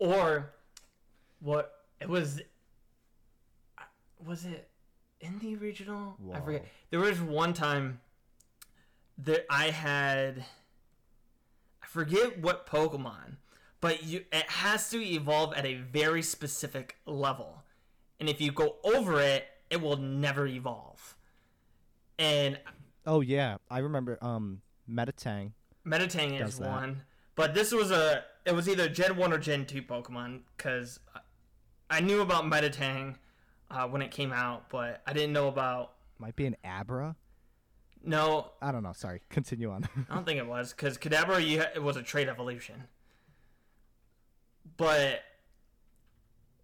[0.00, 0.52] Or
[1.40, 2.40] what it was
[4.24, 4.68] was it
[5.20, 6.16] in the original?
[6.32, 6.66] I forget.
[6.90, 8.00] There was one time
[9.18, 10.44] that i had
[11.82, 13.36] I forget what Pokemon,
[13.84, 17.64] but you it has to evolve at a very specific level.
[18.18, 21.18] And if you go over it, it will never evolve.
[22.18, 22.58] And
[23.04, 23.58] oh yeah.
[23.70, 25.52] I remember um metatang
[25.86, 26.70] Meditang Does is that.
[26.70, 27.02] one,
[27.34, 30.98] but this was a it was either Gen 1 or Gen 2 Pokemon cuz
[31.90, 33.16] I knew about Meditang
[33.70, 37.16] uh, when it came out, but I didn't know about might be an abra?
[38.02, 38.94] No, i don't know.
[38.94, 39.20] Sorry.
[39.28, 39.86] Continue on.
[40.08, 42.84] I don't think it was because Kadabra you ha- it was a trait evolution,
[44.76, 45.22] but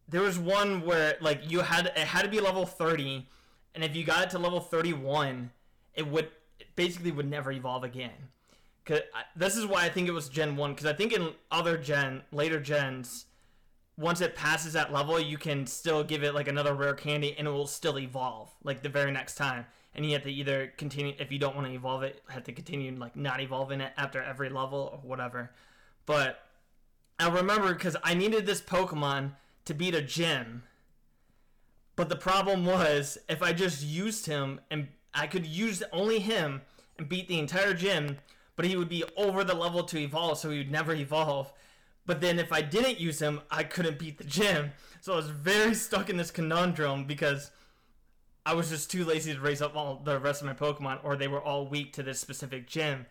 [0.08, 3.28] there was one where like you had it had to be level thirty,
[3.74, 5.50] and if you got it to level thirty one,
[5.94, 8.10] it would it basically would never evolve again.
[8.84, 9.00] Cause
[9.36, 12.22] this is why I think it was Gen one because I think in other gen
[12.32, 13.26] later gens,
[13.96, 17.46] once it passes that level, you can still give it like another rare candy and
[17.46, 19.66] it will still evolve like the very next time.
[19.94, 22.52] And you have to either continue if you don't want to evolve it, have to
[22.52, 25.50] continue like not evolving it after every level or whatever.
[26.06, 26.42] But
[27.20, 29.32] I remember because I needed this Pokemon
[29.66, 30.62] to beat a gym.
[31.96, 36.62] But the problem was if I just used him and I could use only him
[36.98, 38.18] and beat the entire gym,
[38.56, 41.52] but he would be over the level to evolve, so he would never evolve.
[42.06, 44.72] But then if I didn't use him, I couldn't beat the gym.
[45.00, 47.50] So I was very stuck in this conundrum because
[48.46, 51.16] I was just too lazy to raise up all the rest of my Pokemon, or
[51.16, 53.06] they were all weak to this specific gym.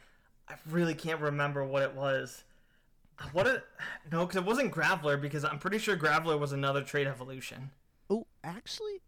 [0.48, 2.44] I really can't remember what it was.
[3.34, 3.64] What it?
[4.12, 5.20] No, because it wasn't Graveler.
[5.22, 7.72] Because I'm pretty sure Graveler was another trade evolution.
[8.10, 9.02] Oh, actually,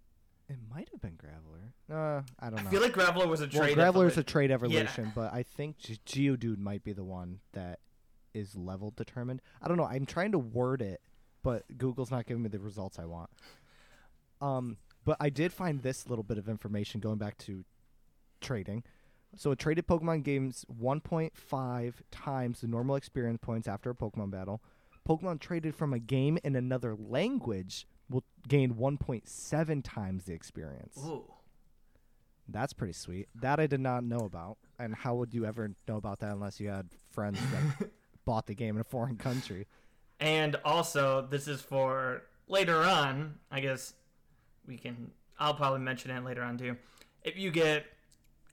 [0.50, 1.72] it might have been Graveler.
[1.90, 2.68] Uh, I don't know.
[2.68, 3.60] I feel like Graveler was a trade.
[3.60, 3.78] well, trait.
[3.78, 7.80] Graveler's a trade evolution, but I think Geodude might be the one that
[8.34, 9.42] is level determined.
[9.62, 9.86] I don't know.
[9.86, 11.02] I'm trying to word it,
[11.44, 13.30] but Google's not giving me the results I want.
[14.42, 17.64] Um, but I did find this little bit of information going back to
[18.40, 18.84] trading.
[19.36, 24.62] So a traded Pokemon gains 1.5 times the normal experience points after a Pokemon battle.
[25.08, 30.98] Pokemon traded from a game in another language will gain 1.7 times the experience.
[31.06, 31.24] Ooh.
[32.48, 33.30] That's pretty sweet.
[33.36, 34.58] That I did not know about.
[34.78, 37.40] And how would you ever know about that unless you had friends
[37.80, 37.90] that
[38.26, 39.68] bought the game in a foreign country?
[40.20, 43.36] And also, this is for later on.
[43.50, 43.94] I guess
[44.68, 45.12] we can.
[45.40, 46.76] I'll probably mention it later on too.
[47.24, 47.86] if you get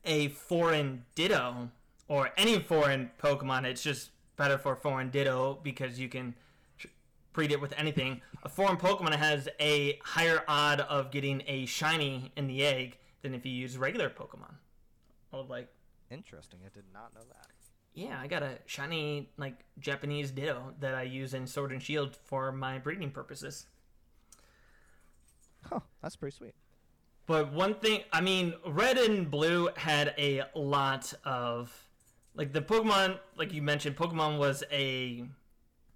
[0.08, 1.70] a foreign Ditto
[2.08, 6.34] or any foreign Pokemon, it's just better for foreign Ditto because you can
[7.32, 8.20] breed it with anything.
[8.42, 13.34] A foreign Pokemon has a higher odd of getting a shiny in the egg than
[13.34, 14.54] if you use regular Pokemon.
[15.32, 15.68] Oh, like
[16.10, 16.60] Interesting.
[16.64, 17.48] I did not know that.
[17.94, 22.16] yeah, I got a shiny like Japanese Ditto that I use in Sword and Shield
[22.16, 23.66] for my breeding purposes.
[25.64, 25.80] Huh.
[26.02, 26.54] That's pretty sweet.
[27.28, 31.70] But one thing, I mean, red and blue had a lot of,
[32.34, 35.24] like the Pokemon, like you mentioned, Pokemon was a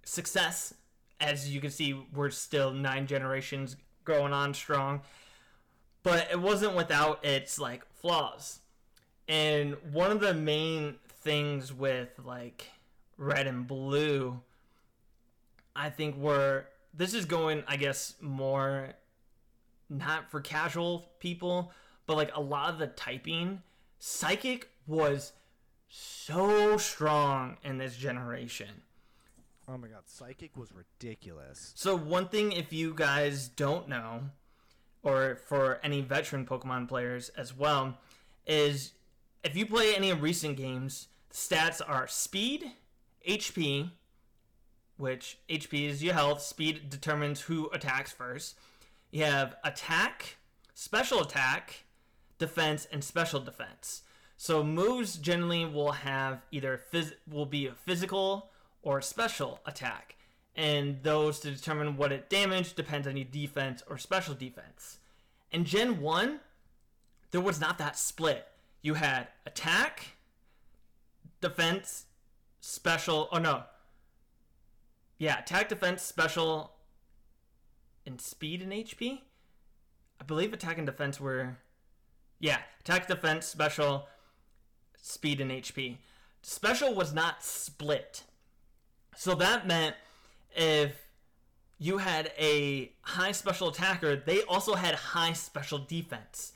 [0.03, 0.75] success.
[1.19, 5.01] As you can see, we're still nine generations going on strong.
[6.03, 8.59] But it wasn't without its like flaws.
[9.27, 12.69] And one of the main things with like
[13.17, 14.39] red and blue,
[15.75, 18.93] I think were this is going, I guess, more
[19.93, 21.71] not for casual people,
[22.05, 23.61] but like a lot of the typing,
[23.99, 25.33] psychic was
[25.87, 28.81] so strong in this generation.
[29.67, 31.71] Oh my god, Psychic was ridiculous.
[31.75, 34.23] So one thing if you guys don't know
[35.03, 37.97] or for any veteran Pokemon players as well
[38.45, 38.91] is
[39.43, 42.71] if you play any recent games, the stats are speed,
[43.27, 43.91] HP,
[44.97, 48.57] which HP is your health, speed determines who attacks first.
[49.13, 50.37] You have attack,
[50.73, 51.83] special attack,
[52.39, 54.01] defense, and special defense.
[54.37, 58.49] So moves generally will have either phys- will be a physical
[58.81, 60.15] or special attack,
[60.55, 64.97] and those to determine what it damage depends on your defense or special defense.
[65.51, 66.39] In Gen One,
[67.29, 68.47] there was not that split.
[68.81, 70.17] You had attack,
[71.39, 72.05] defense,
[72.61, 73.29] special.
[73.31, 73.65] Oh no.
[75.19, 76.72] Yeah, attack, defense, special,
[78.05, 79.21] and speed and HP.
[80.19, 81.57] I believe attack and defense were.
[82.39, 84.07] Yeah, attack, defense, special,
[85.01, 85.97] speed, and HP.
[86.41, 88.23] Special was not split.
[89.15, 89.95] So that meant
[90.55, 90.95] if
[91.79, 96.53] you had a high special attacker, they also had high special defense.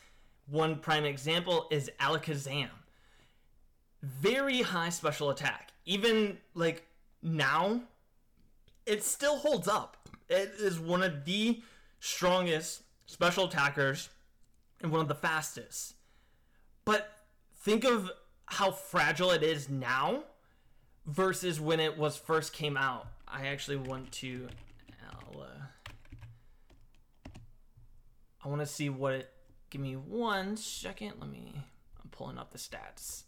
[0.49, 2.69] One prime example is Alakazam.
[4.01, 5.71] Very high special attack.
[5.85, 6.85] Even like
[7.21, 7.81] now,
[8.85, 10.06] it still holds up.
[10.29, 11.61] It is one of the
[11.99, 14.09] strongest special attackers
[14.81, 15.95] and one of the fastest.
[16.85, 17.09] But
[17.55, 18.11] think of
[18.45, 20.23] how fragile it is now
[21.05, 23.07] versus when it was first came out.
[23.27, 24.47] I actually want to
[25.11, 27.29] I'll, uh,
[28.43, 29.33] I want to see what it
[29.69, 31.13] give me one second.
[31.19, 31.53] Let me
[32.01, 33.23] I'm pulling up the stats.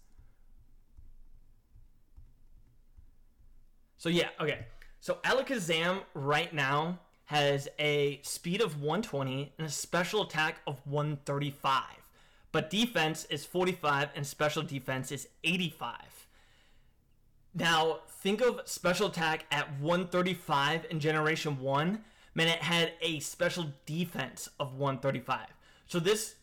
[3.97, 4.65] So yeah, okay.
[4.99, 11.83] So Alakazam right now has a speed of 120 and a special attack of 135.
[12.51, 16.27] But defense is 45 and special defense is 85.
[17.53, 22.03] Now, think of special attack at 135 in Generation 1,
[22.35, 25.47] man, it had a special defense of 135.
[25.87, 26.35] So this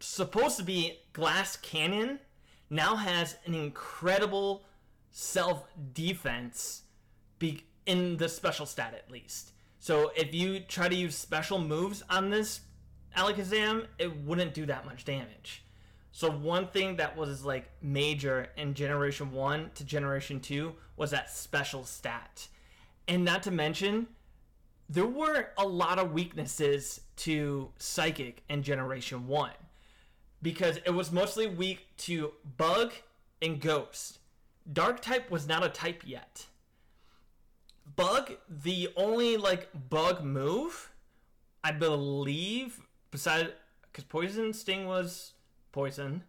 [0.00, 2.20] supposed to be Glass Cannon
[2.68, 4.64] now has an incredible
[5.10, 6.82] self defense
[7.38, 9.50] be- in the special stat at least.
[9.80, 12.60] So if you try to use special moves on this
[13.16, 15.64] Alakazam, it wouldn't do that much damage.
[16.12, 21.30] So one thing that was like major in Generation 1 to Generation 2 was that
[21.30, 22.46] special stat.
[23.08, 24.06] And not to mention,
[24.88, 29.50] there were a lot of weaknesses to Psychic in Generation 1
[30.42, 32.92] because it was mostly weak to Bug
[33.42, 34.20] and Ghost.
[34.72, 36.46] Dark type was not a type yet.
[37.96, 40.92] Bug, the only like bug move,
[41.64, 43.50] I believe, besides
[43.82, 45.32] because Poison Sting was
[45.72, 46.24] poison,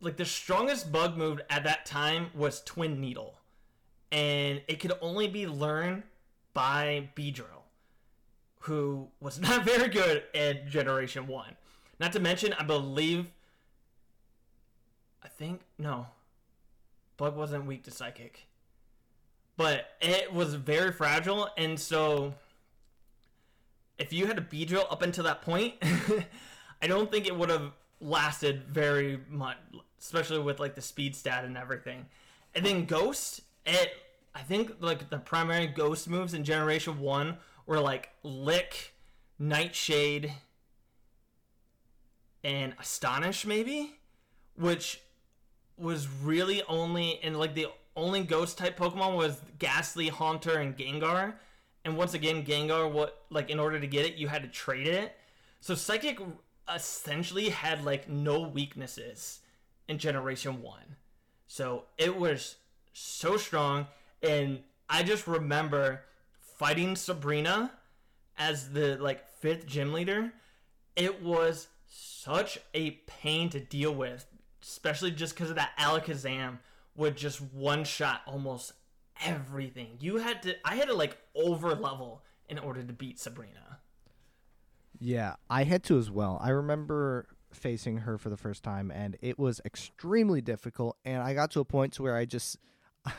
[0.00, 3.38] like the strongest bug move at that time was Twin Needle,
[4.12, 6.02] and it could only be learned
[6.52, 7.64] by Beedrill,
[8.60, 11.56] who was not very good at Generation One.
[12.00, 13.26] Not to mention, I believe,
[15.22, 16.08] I think no,
[17.16, 18.46] Bug wasn't weak to Psychic
[19.56, 22.34] but it was very fragile and so
[23.98, 25.74] if you had a Beedrill up until that point
[26.82, 29.56] i don't think it would have lasted very much
[30.04, 32.04] especially with like the speed stat and everything.
[32.54, 33.90] And then ghost it
[34.34, 37.36] i think like the primary ghost moves in generation 1
[37.66, 38.94] were like lick
[39.38, 40.32] nightshade
[42.42, 43.94] and astonish maybe?
[44.56, 45.00] Which
[45.76, 51.34] was really only in like the only ghost type Pokemon was Gastly, Haunter, and Gengar.
[51.84, 54.86] And once again, Gengar, what like in order to get it, you had to trade
[54.86, 55.16] it.
[55.60, 56.18] So Psychic
[56.72, 59.40] essentially had like no weaknesses
[59.88, 60.80] in Generation 1.
[61.46, 62.56] So it was
[62.92, 63.86] so strong.
[64.22, 66.04] And I just remember
[66.38, 67.72] fighting Sabrina
[68.38, 70.32] as the like fifth gym leader.
[70.96, 74.26] It was such a pain to deal with,
[74.62, 76.58] especially just because of that Alakazam
[76.96, 78.72] would just one shot almost
[79.24, 79.96] everything.
[80.00, 83.80] You had to, I had to like over level in order to beat Sabrina.
[84.98, 86.38] Yeah, I had to as well.
[86.42, 91.34] I remember facing her for the first time and it was extremely difficult and I
[91.34, 92.58] got to a point to where I just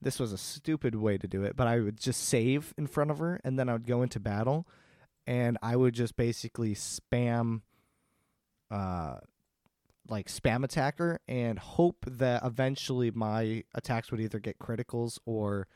[0.00, 3.10] this was a stupid way to do it, but I would just save in front
[3.10, 4.66] of her and then I would go into battle
[5.26, 7.62] and I would just basically spam
[8.70, 9.16] uh
[10.08, 15.66] like spam attacker and hope that eventually my attacks would either get criticals or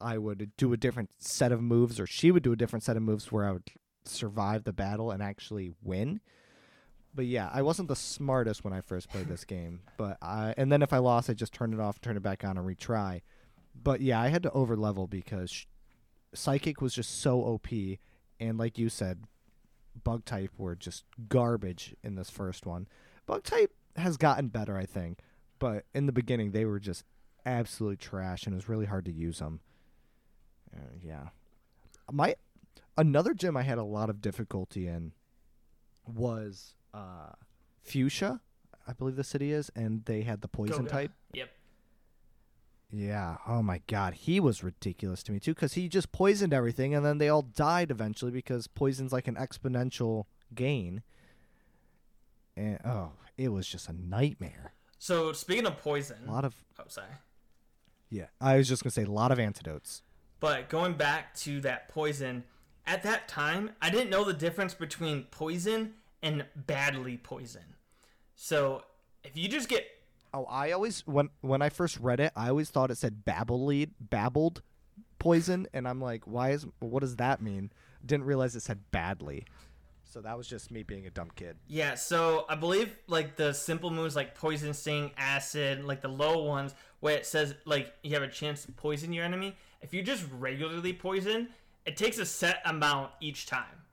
[0.00, 2.96] I would do a different set of moves or she would do a different set
[2.96, 3.70] of moves where I would
[4.04, 6.20] survive the battle and actually win.
[7.14, 9.80] But yeah, I wasn't the smartest when I first played this game.
[9.96, 12.44] But I and then if I lost, I just turned it off, turn it back
[12.44, 13.22] on, and retry.
[13.74, 15.66] But yeah, I had to over level because
[16.34, 17.68] psychic was just so OP,
[18.38, 19.24] and like you said,
[20.04, 22.86] bug type were just garbage in this first one.
[23.28, 25.18] Bug type has gotten better, I think,
[25.58, 27.04] but in the beginning they were just
[27.44, 29.60] absolutely trash, and it was really hard to use them.
[30.74, 31.28] Uh, yeah,
[32.10, 32.34] my
[32.96, 35.12] another gym I had a lot of difficulty in
[36.06, 37.32] was uh,
[37.82, 38.40] Fuchsia,
[38.86, 40.90] I believe the city is, and they had the poison Koga.
[40.90, 41.12] type.
[41.34, 41.50] Yep.
[42.90, 43.36] Yeah.
[43.46, 47.04] Oh my God, he was ridiculous to me too, because he just poisoned everything, and
[47.04, 50.24] then they all died eventually because poison's like an exponential
[50.54, 51.02] gain.
[52.58, 54.72] And oh, it was just a nightmare.
[54.98, 57.06] So speaking of poison, A lot of oh sorry,
[58.10, 58.26] yeah.
[58.40, 60.02] I was just gonna say a lot of antidotes.
[60.40, 62.44] but going back to that poison,
[62.86, 67.76] at that time I didn't know the difference between poison and badly poison.
[68.34, 68.82] So
[69.24, 69.86] if you just get
[70.34, 73.72] Oh, I always when when I first read it, I always thought it said babbled
[74.10, 74.62] babbled
[75.18, 77.70] poison, and I'm like, why is what does that mean?
[78.04, 79.46] Didn't realize it said badly.
[80.08, 81.58] So that was just me being a dumb kid.
[81.66, 86.44] Yeah, so I believe like the simple moves like poison sting, acid, like the low
[86.44, 89.54] ones where it says like you have a chance to poison your enemy.
[89.82, 91.48] If you just regularly poison,
[91.84, 93.84] it takes a set amount each time.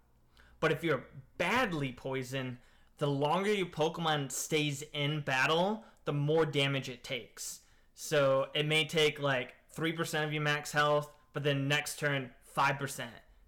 [0.62, 1.04] But if you're
[1.38, 2.58] badly poisoned,
[2.98, 7.60] the longer your Pokemon stays in battle, the more damage it takes.
[7.94, 13.04] So it may take like 3% of your max health, but then next turn 5%,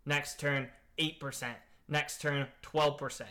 [0.06, 0.68] next turn
[1.00, 1.56] 8%,
[1.88, 3.24] next turn 12%.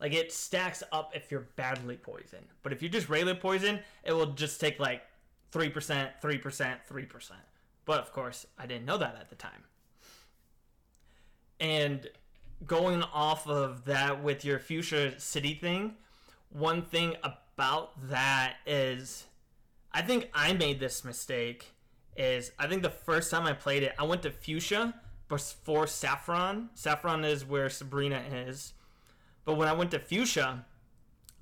[0.00, 2.46] Like it stacks up if you're badly poisoned.
[2.62, 5.02] But if you're just regular poison, it will just take like
[5.52, 5.72] 3%,
[6.22, 7.30] 3%, 3%.
[7.84, 9.64] But of course, I didn't know that at the time.
[11.58, 12.08] And
[12.66, 15.94] going off of that with your Fuchsia City thing,
[16.50, 19.24] one thing about that is
[19.92, 21.72] I think I made this mistake
[22.16, 24.94] is I think the first time I played it, I went to Fuchsia
[25.28, 26.70] before Saffron.
[26.74, 28.74] Saffron is where Sabrina is.
[29.44, 30.64] But when I went to Fuchsia,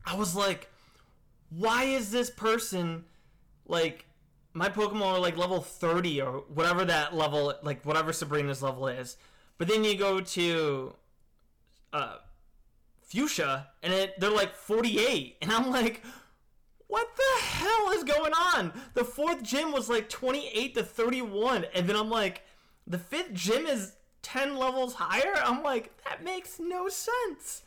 [0.07, 0.71] I was like,
[1.51, 3.05] why is this person
[3.67, 4.07] like
[4.53, 9.17] my Pokemon are like level 30 or whatever that level like whatever Sabrina's level is.
[9.59, 10.95] But then you go to
[11.93, 12.17] uh
[13.03, 16.03] Fuchsia and it, they're like 48 and I'm like
[16.87, 18.73] what the hell is going on?
[18.93, 22.43] The fourth gym was like 28 to 31 and then I'm like
[22.87, 25.35] the fifth gym is 10 levels higher.
[25.45, 27.63] I'm like that makes no sense.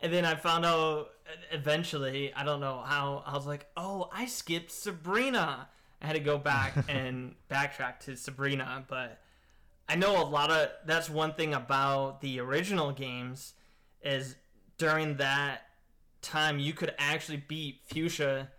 [0.00, 1.10] And then I found out
[1.50, 5.68] eventually, I don't know how, I was like, oh, I skipped Sabrina.
[6.02, 9.20] I had to go back and backtrack to Sabrina, but
[9.88, 13.54] I know a lot of that's one thing about the original games
[14.02, 14.36] is
[14.78, 15.62] during that
[16.22, 18.50] time you could actually beat Fuchsia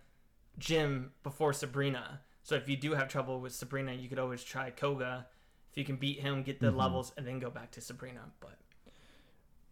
[0.58, 2.20] Gym before Sabrina.
[2.42, 5.26] So if you do have trouble with Sabrina, you could always try Koga.
[5.76, 8.20] If you can beat him, get the levels, and then go back to Sabrina.
[8.40, 8.56] But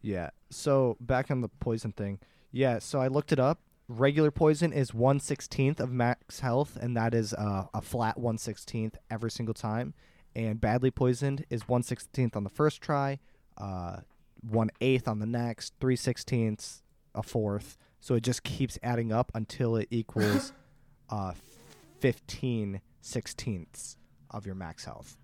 [0.03, 0.29] Yeah.
[0.51, 2.19] So back on the poison thing.
[2.53, 2.79] Yeah.
[2.79, 3.61] So I looked it up.
[3.89, 8.37] Regular poison is one sixteenth of max health, and that is uh, a flat one
[8.37, 9.95] sixteenth every single time.
[10.37, 13.19] And badly poisoned is one sixteenth on the first try,
[13.57, 14.01] uh,
[14.43, 16.83] one eighth on the next, three sixteenths,
[17.15, 17.79] a fourth.
[18.01, 20.53] So it just keeps adding up until it equals
[21.09, 21.33] uh,
[21.99, 23.97] fifteen sixteenths
[24.31, 25.17] of your max health.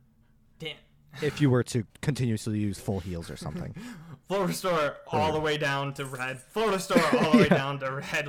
[0.61, 0.77] Damn.
[1.21, 3.75] If you were to continuously use full heals or something.
[4.29, 6.39] Full restore all the way down to red.
[6.39, 8.29] Full restore all the way down to red.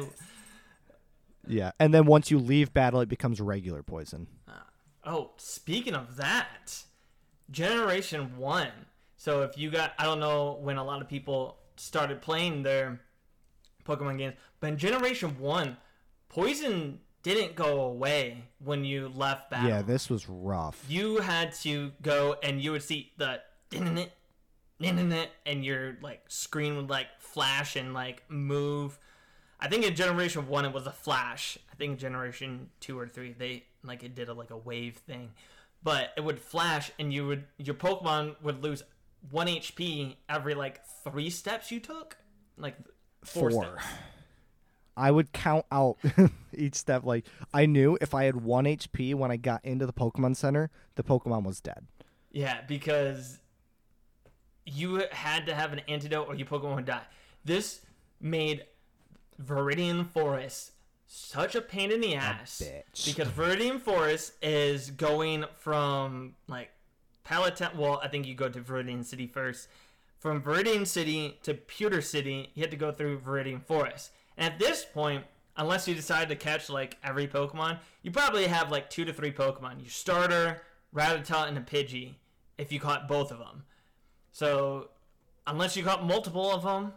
[1.46, 4.26] Yeah, and then once you leave battle, it becomes regular poison.
[4.48, 4.54] Uh,
[5.06, 6.82] oh, speaking of that,
[7.52, 8.68] Generation 1.
[9.16, 13.00] So if you got, I don't know when a lot of people started playing their
[13.86, 14.34] Pokemon games.
[14.60, 15.78] But in Generation 1,
[16.30, 19.70] poison didn't go away when you left battle.
[19.70, 20.84] Yeah, this was rough.
[20.88, 23.42] you had to go and you would see the
[25.46, 28.98] and your like screen would like flash and like move.
[29.60, 31.58] I think in Generation One it was a flash.
[31.72, 35.32] I think Generation Two or Three they like it did a, like a wave thing,
[35.84, 38.84] but it would flash and you would your Pokemon would lose
[39.30, 42.18] one HP every like three steps you took,
[42.58, 42.76] like
[43.24, 43.64] four, Four.
[43.64, 43.84] steps.
[45.02, 45.98] I would count out
[46.56, 47.04] each step.
[47.04, 50.70] Like I knew if I had one HP when I got into the Pokemon Center,
[50.96, 51.88] the Pokemon was dead.
[52.32, 53.40] Yeah, because
[54.66, 57.02] you had to have an antidote or your Pokemon would die.
[57.44, 57.82] This
[58.20, 58.66] made
[59.44, 60.74] Viridian Forest
[61.08, 63.08] such a pain in the ass bitch.
[63.08, 66.70] because Viridian Forest is going from like
[67.24, 67.72] Pallet Town.
[67.76, 69.68] Well, I think you go to Viridian City first.
[70.20, 74.12] From Viridian City to Pewter City, you had to go through Viridian Forest.
[74.42, 75.24] At this point,
[75.56, 79.32] unless you decide to catch like every Pokemon, you probably have like two to three
[79.32, 79.80] Pokemon.
[79.80, 80.64] Your starter,
[80.94, 82.16] Rattata, and a Pidgey.
[82.58, 83.64] If you caught both of them,
[84.32, 84.90] so
[85.48, 86.94] unless you caught multiple of them,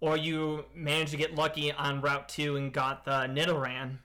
[0.00, 3.98] or you managed to get lucky on Route Two and got the Nidoran,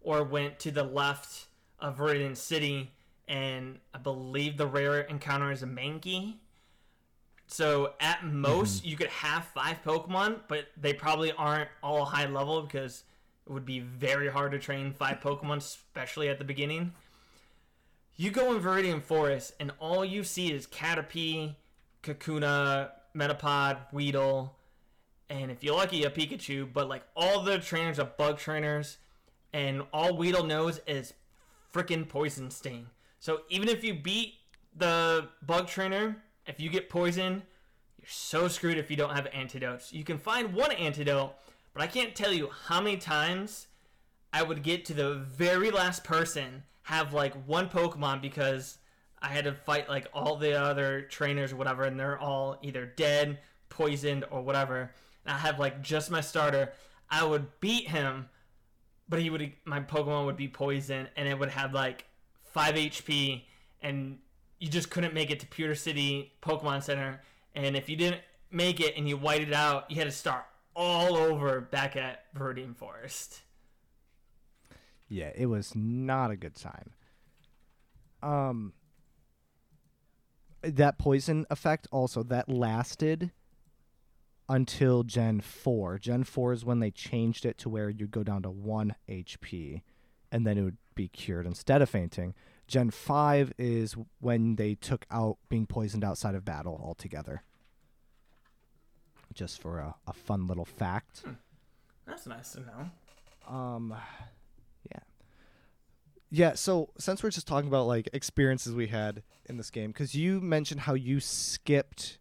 [0.00, 1.46] or went to the left
[1.80, 2.92] of Viridian City
[3.28, 6.36] and I believe the rare encounter is a Mankey.
[7.48, 8.40] So at mm-hmm.
[8.40, 13.04] most you could have five Pokemon, but they probably aren't all high level because
[13.46, 16.92] it would be very hard to train five Pokemon, especially at the beginning.
[18.16, 21.56] You go in Viridian Forest and all you see is Caterpie,
[22.02, 24.54] Kakuna, Metapod, Weedle,
[25.30, 26.70] and if you're lucky, a Pikachu.
[26.70, 28.98] But like all the trainers are bug trainers,
[29.52, 31.14] and all Weedle knows is
[31.72, 32.88] freaking Poison Sting.
[33.20, 34.34] So even if you beat
[34.76, 36.16] the bug trainer,
[36.48, 37.42] if you get poisoned,
[37.98, 39.92] you're so screwed if you don't have antidotes.
[39.92, 41.34] You can find one antidote,
[41.74, 43.66] but I can't tell you how many times
[44.32, 48.78] I would get to the very last person, have like one Pokemon because
[49.20, 52.86] I had to fight like all the other trainers or whatever, and they're all either
[52.86, 53.38] dead,
[53.68, 54.92] poisoned, or whatever.
[55.26, 56.72] And I have like just my starter.
[57.10, 58.28] I would beat him,
[59.08, 62.06] but he would my Pokemon would be poisoned, and it would have like
[62.42, 63.42] five HP,
[63.82, 64.18] and
[64.58, 67.20] you just couldn't make it to Pewter City Pokemon Center.
[67.54, 70.44] And if you didn't make it and you whited out, you had to start
[70.74, 73.40] all over back at Viridian Forest.
[75.08, 76.90] Yeah, it was not a good time.
[78.22, 78.72] Um
[80.62, 83.30] that poison effect also that lasted
[84.48, 85.98] until Gen 4.
[85.98, 89.82] Gen 4 is when they changed it to where you'd go down to 1 HP
[90.32, 92.34] and then it would be cured instead of fainting.
[92.68, 97.42] Gen 5 is when they took out being poisoned outside of battle altogether.
[99.34, 101.22] Just for a, a fun little fact.
[102.06, 103.52] That's nice to know.
[103.54, 103.94] Um,
[104.90, 105.00] yeah,
[106.30, 106.54] yeah.
[106.54, 110.40] So since we're just talking about like experiences we had in this game, because you
[110.40, 112.18] mentioned how you skipped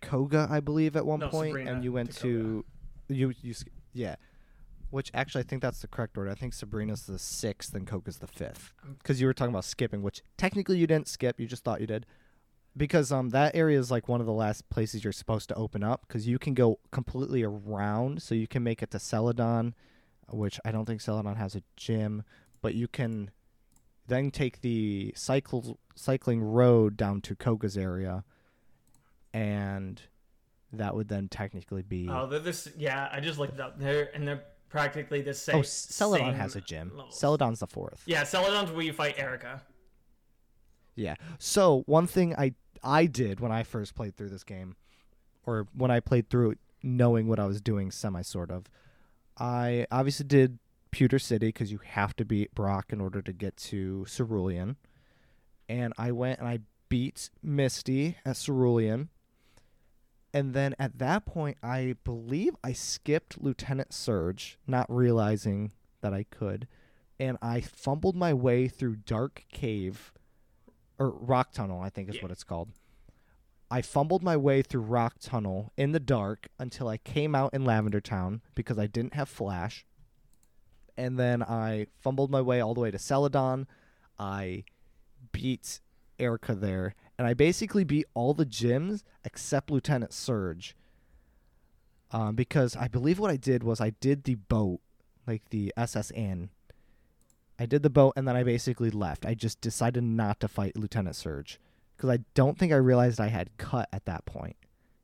[0.00, 2.20] Koga, I believe, at one No, point, Sabrina and you went to
[3.08, 3.54] to you you
[3.92, 4.16] yeah.
[4.92, 6.30] Which actually, I think that's the correct order.
[6.30, 8.74] I think Sabrina's the sixth and Koga's the fifth.
[8.98, 11.40] Because you were talking about skipping, which technically you didn't skip.
[11.40, 12.04] You just thought you did.
[12.76, 15.82] Because um that area is like one of the last places you're supposed to open
[15.82, 19.74] up because you can go completely around, so you can make it to Celadon,
[20.28, 22.22] which I don't think Celadon has a gym,
[22.60, 23.30] but you can
[24.08, 28.24] then take the cycle cycling road down to Koga's area,
[29.32, 30.02] and
[30.70, 32.08] that would then technically be.
[32.10, 32.68] Oh, they're this.
[32.76, 33.78] Yeah, I just looked it up.
[33.78, 35.56] They're and they're practically the oh, same.
[35.56, 36.90] oh, Celadon same has a gym.
[36.96, 37.16] levels.
[37.16, 38.02] Celadon's the fourth.
[38.06, 39.62] Yeah, Celadon's where you fight Erica.
[40.96, 41.14] Yeah.
[41.38, 44.74] So one thing I I did when I first played through this game,
[45.46, 48.64] or when I played through it, knowing what I was doing, semi sort of,
[49.38, 50.58] I obviously did
[50.90, 54.76] Pewter City because you have to beat Brock in order to get to Cerulean,
[55.68, 59.10] and I went and I beat Misty at Cerulean.
[60.34, 66.24] And then at that point, I believe I skipped Lieutenant Surge, not realizing that I
[66.24, 66.66] could,
[67.20, 70.12] and I fumbled my way through Dark Cave
[70.98, 72.22] or rock tunnel i think is Yeah.
[72.22, 72.68] what it's called.
[73.70, 77.64] I fumbled my way through rock tunnel in the dark until i came out in
[77.64, 79.86] lavender town because i didn't have flash.
[80.96, 83.66] And then i fumbled my way all the way to celadon.
[84.18, 84.64] I
[85.32, 85.80] beat
[86.18, 90.74] erica there and i basically beat all the gyms except lieutenant surge
[92.10, 94.80] um, because i believe what i did was i did the boat
[95.24, 96.10] like the S.S.
[96.10, 96.50] Anne
[97.58, 99.24] I did the boat and then I basically left.
[99.24, 101.60] I just decided not to fight Lieutenant Surge
[101.96, 104.56] because I don't think I realized I had cut at that point,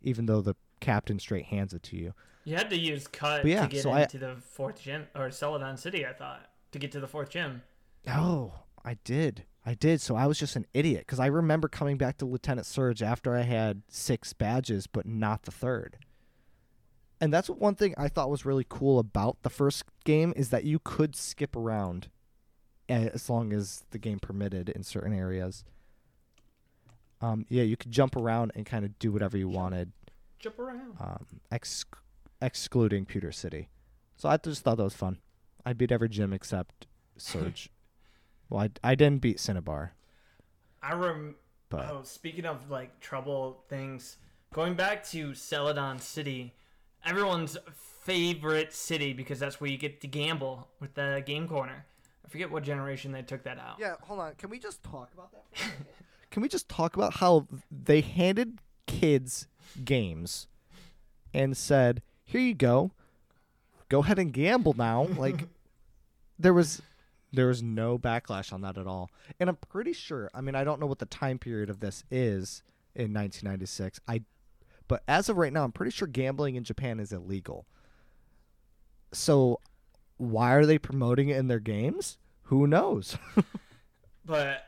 [0.03, 2.15] even though the captain straight hands it to you.
[2.45, 5.31] You had to use cut yeah, to get so I- into the fourth gym or
[5.31, 6.05] Celadon City.
[6.05, 7.63] I thought to get to the fourth gym.
[8.09, 8.55] Oh,
[8.85, 9.45] I did.
[9.69, 10.01] I did.
[10.01, 13.37] So I was just an idiot because I remember coming back to Lieutenant Surge after
[13.37, 15.99] I had six badges, but not the third.
[17.21, 20.49] And that's what one thing I thought was really cool about the first game is
[20.49, 22.09] that you could skip around
[22.89, 25.65] as long as the game permitted in certain areas.
[27.21, 29.93] Um, yeah, you could jump around and kind of do whatever you wanted,
[30.39, 30.97] Jump around.
[30.99, 31.85] um, ex-
[32.41, 33.69] excluding Pewter City.
[34.17, 35.19] So I just thought that was fun.
[35.67, 36.87] I beat every gym except
[37.19, 37.69] Surge.
[38.51, 39.93] well, I, I didn't beat Cinnabar,
[40.83, 41.35] I rem.
[41.69, 44.17] but Oh, speaking of like trouble things,
[44.53, 46.55] going back to Celadon City,
[47.05, 47.57] everyone's
[48.03, 51.85] favorite city because that's where you get to gamble with the game corner.
[52.25, 53.77] I forget what generation they took that out.
[53.79, 54.35] Yeah, hold on.
[54.37, 55.71] Can we just talk about that?
[56.31, 59.47] Can we just talk about how they handed kids
[59.85, 60.47] games
[61.33, 62.91] and said, "Here you go.
[63.89, 65.45] Go ahead and gamble now." Like
[66.39, 66.83] there was
[67.33, 69.11] there was no backlash on that at all.
[69.39, 72.05] And I'm pretty sure, I mean, I don't know what the time period of this
[72.11, 72.63] is
[72.95, 74.01] in 1996.
[74.09, 74.23] I
[74.87, 77.67] but as of right now, I'm pretty sure gambling in Japan is illegal.
[79.13, 79.61] So
[80.17, 82.17] why are they promoting it in their games?
[82.45, 83.19] Who knows?
[84.29, 84.63] But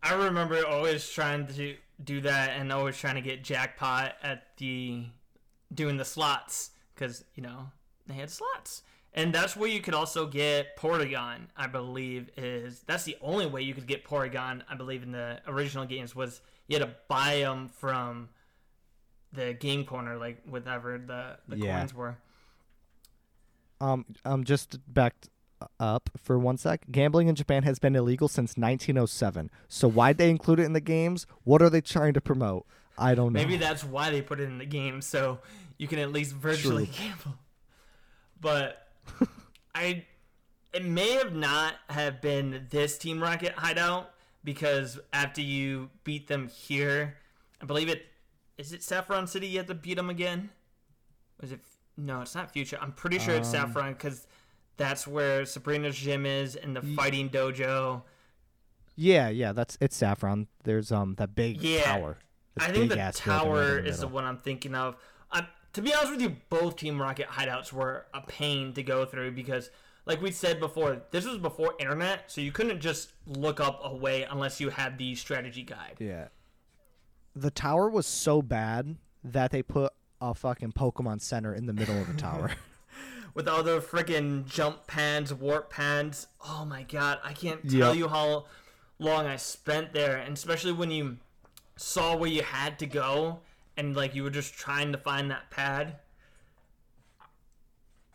[0.00, 5.06] I remember always trying to do that and always trying to get jackpot at the
[5.74, 7.66] doing the slots because you know
[8.06, 8.84] they had slots.
[9.14, 13.60] And that's where you could also get Porygon, I believe is that's the only way
[13.62, 17.40] you could get Porygon, I believe in the original games was you had to buy
[17.40, 18.30] them from
[19.34, 21.78] the game corner like whatever the the Yeah.
[21.80, 22.16] coins were.
[23.80, 25.28] Um, um, just backed
[25.78, 26.86] up for one sec.
[26.90, 29.50] Gambling in Japan has been illegal since 1907.
[29.68, 31.26] So why'd they include it in the games?
[31.44, 32.64] What are they trying to promote?
[32.96, 33.40] I don't know.
[33.40, 35.40] Maybe that's why they put it in the game, so
[35.78, 36.94] you can at least virtually True.
[37.08, 37.38] gamble.
[38.40, 38.81] But
[39.74, 40.04] I,
[40.72, 44.12] it may have not have been this Team Rocket hideout
[44.44, 47.16] because after you beat them here,
[47.60, 48.06] I believe it
[48.58, 49.46] is it Saffron City.
[49.46, 50.50] You have to beat them again.
[51.40, 51.60] Was it?
[51.96, 52.78] No, it's not Fuchsia.
[52.80, 54.26] I'm pretty sure it's Um, Saffron because
[54.76, 58.02] that's where Sabrina's gym is and the Ye- fighting dojo.
[58.96, 60.48] yeah, yeah, that's it's Saffron.
[60.64, 61.82] There's um that big Yeah.
[61.84, 62.18] tower.
[62.58, 64.96] I think the tower the is the one I'm thinking of.
[65.74, 69.32] To be honest with you, both Team Rocket hideouts were a pain to go through
[69.32, 69.70] because,
[70.04, 73.94] like we said before, this was before internet, so you couldn't just look up a
[73.94, 75.96] way unless you had the strategy guide.
[75.98, 76.28] Yeah.
[77.34, 81.98] The tower was so bad that they put a fucking Pokemon Center in the middle
[81.98, 82.50] of the tower.
[83.34, 86.26] With all the freaking jump pads, warp pads.
[86.46, 87.96] Oh my god, I can't tell Yep.
[87.96, 88.44] you how
[88.98, 91.16] long I spent there, and especially when you
[91.76, 93.40] saw where you had to go
[93.76, 95.96] and like you were just trying to find that pad.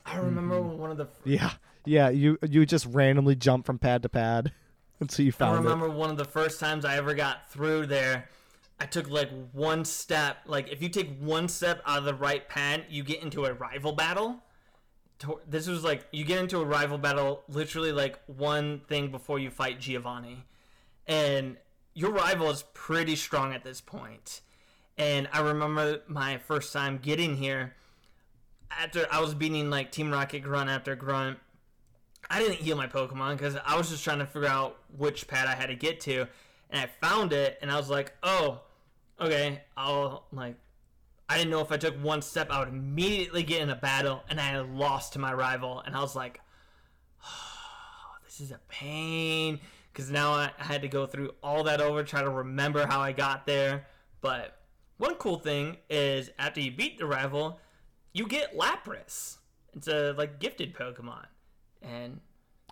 [0.06, 0.78] I remember Mm-hmm.
[0.78, 1.52] one of the yeah,
[1.86, 2.10] yeah.
[2.10, 4.54] You you just randomly jump from pad to pad
[5.00, 5.60] until you I found it.
[5.60, 8.30] I remember one of the first times I ever got through there.
[8.80, 10.38] I took like one step.
[10.46, 13.54] Like if you take one step out of the right pad, you get into a
[13.54, 14.44] rival battle.
[15.48, 19.50] This was like you get into a rival battle literally like one thing before you
[19.50, 20.46] fight Giovanni,
[21.08, 21.58] and
[21.96, 24.42] your rival is pretty strong at this point.
[24.98, 27.76] And I remember my first time getting here.
[28.72, 31.40] After I was beating like Team Rocket Grunt after Grunt,
[32.30, 35.48] I didn't heal my Pokemon because I was just trying to figure out which pad
[35.48, 36.28] I had to get to,
[36.70, 38.62] and I found it, and I was like, "Oh,
[39.20, 40.56] okay, I'll like."
[41.30, 44.24] I didn't know if I took one step, I would immediately get in a battle,
[44.30, 46.42] and I lost to my rival, and I was like,
[47.24, 49.60] oh, "This is a pain,"
[49.94, 53.00] because now I I had to go through all that over, try to remember how
[53.02, 53.88] I got there.
[54.22, 54.57] But
[54.98, 57.60] one cool thing is after you beat the rival,
[58.14, 59.38] you get Lapras.
[59.76, 61.26] It's a like gifted Pokemon,
[61.82, 62.20] and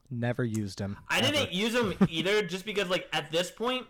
[0.09, 0.97] Never used him.
[1.09, 1.31] I ever.
[1.31, 3.85] didn't use them either, just because like at this point,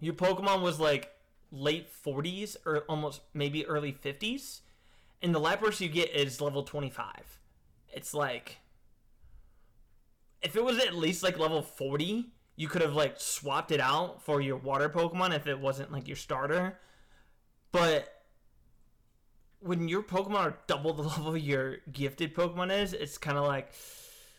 [0.00, 1.10] your Pokemon was like
[1.52, 4.60] late 40s or almost maybe early 50s,
[5.22, 7.38] and the Lapras you get is level 25.
[7.92, 8.58] It's like
[10.42, 14.22] if it was at least like level 40, you could have like swapped it out
[14.22, 16.78] for your water Pokemon if it wasn't like your starter.
[17.72, 18.08] But
[19.60, 23.72] when your Pokemon are double the level your gifted Pokemon is, it's kind of like,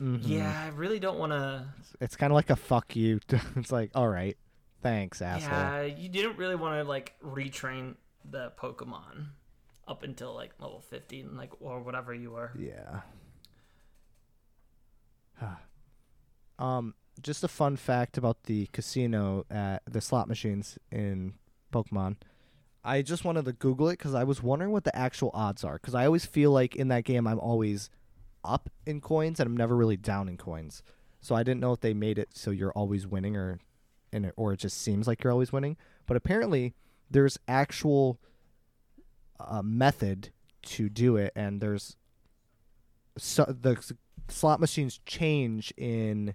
[0.02, 0.22] Mhm.
[0.24, 1.68] yeah, I really don't want to.
[2.00, 3.20] It's kind of like a fuck you.
[3.56, 4.36] it's like, all right,
[4.82, 5.52] thanks, asshole.
[5.52, 7.96] Yeah, you didn't really want to like retrain
[8.30, 9.28] the Pokemon
[9.88, 12.52] up until like level 50 and like or whatever you were.
[12.58, 13.02] Yeah.
[16.60, 21.34] um, just a fun fact about the casino at the slot machines in
[21.74, 22.16] Pokemon.
[22.84, 25.74] I just wanted to Google it because I was wondering what the actual odds are.
[25.76, 27.90] Because I always feel like in that game I'm always
[28.44, 30.82] up in coins and I'm never really down in coins.
[31.22, 33.60] So I didn't know if they made it so you're always winning or,
[34.12, 35.78] it, or it just seems like you're always winning.
[36.08, 36.74] But apparently
[37.12, 38.20] there's actual
[39.40, 40.30] uh, method
[40.64, 41.98] to do it, and there's
[43.18, 43.78] so the
[44.30, 46.34] slot machines change in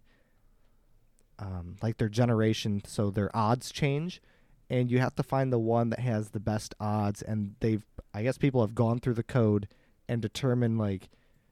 [1.39, 4.21] um, like their generation, so their odds change,
[4.69, 7.23] and you have to find the one that has the best odds.
[7.23, 9.69] And they've, I guess, people have gone through the code
[10.09, 11.09] and determined like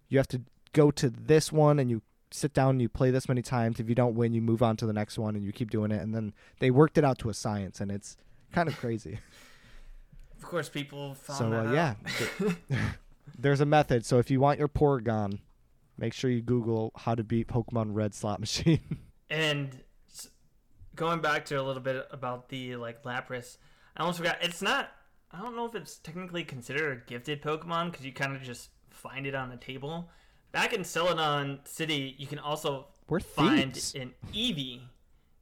[0.09, 0.43] you have to
[0.73, 3.79] go to this one and you sit down and you play this many times.
[3.79, 5.91] If you don't win, you move on to the next one and you keep doing
[5.91, 6.03] it.
[6.03, 8.17] And then they worked it out to a science, and it's
[8.53, 9.21] kind of crazy.
[10.37, 11.95] Of course, people found so uh, yeah,
[13.39, 14.05] there's a method.
[14.05, 15.39] So if you want your Porygon,
[15.97, 18.99] make sure you Google how to beat Pokemon Red slot machine.
[19.31, 19.83] And
[20.95, 23.59] going back to a little bit about the like Lapras,
[23.97, 24.39] I almost forgot.
[24.41, 24.91] It's not.
[25.31, 28.71] I don't know if it's technically considered a gifted Pokemon because you kind of just
[28.91, 30.09] find it on the table.
[30.53, 33.95] Back in Celadon City, you can also We're find thieves.
[33.97, 34.83] an Eevee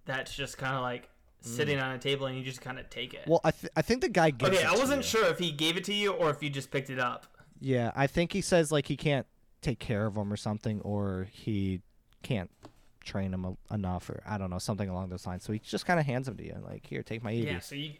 [0.06, 1.10] that's just kind of like
[1.44, 1.46] mm.
[1.46, 3.24] sitting on a table and you just kind of take it.
[3.26, 5.08] Well, I th- I think the guy gives okay, it I to wasn't you.
[5.08, 7.26] sure if he gave it to you or if you just picked it up.
[7.60, 9.26] Yeah, I think he says like he can't
[9.60, 11.80] take care of him or something, or he
[12.22, 12.50] can't
[13.02, 15.44] train him a- enough, or I don't know, something along those lines.
[15.44, 17.58] So he just kind of hands him to you, like, here, take my Eevee, Yeah,
[17.60, 17.94] so you.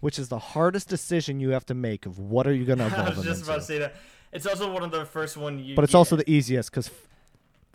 [0.00, 3.06] which is the hardest decision you have to make of what are you gonna evolve
[3.12, 3.94] I was just about to say that.
[4.32, 5.74] It's also one of the first one you.
[5.76, 5.98] But it's get.
[5.98, 6.90] also the easiest because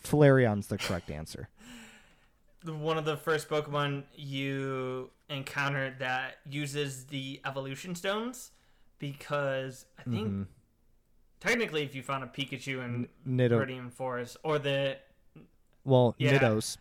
[0.04, 1.50] Flareon's the correct answer.
[2.66, 8.52] one of the first Pokemon you encounter that uses the evolution stones
[9.00, 10.48] because I think Mhm.
[11.40, 14.98] technically if you found a Pikachu in Nido, Forest or the
[15.84, 16.38] well, Yeah.
[16.40, 16.78] Nidos,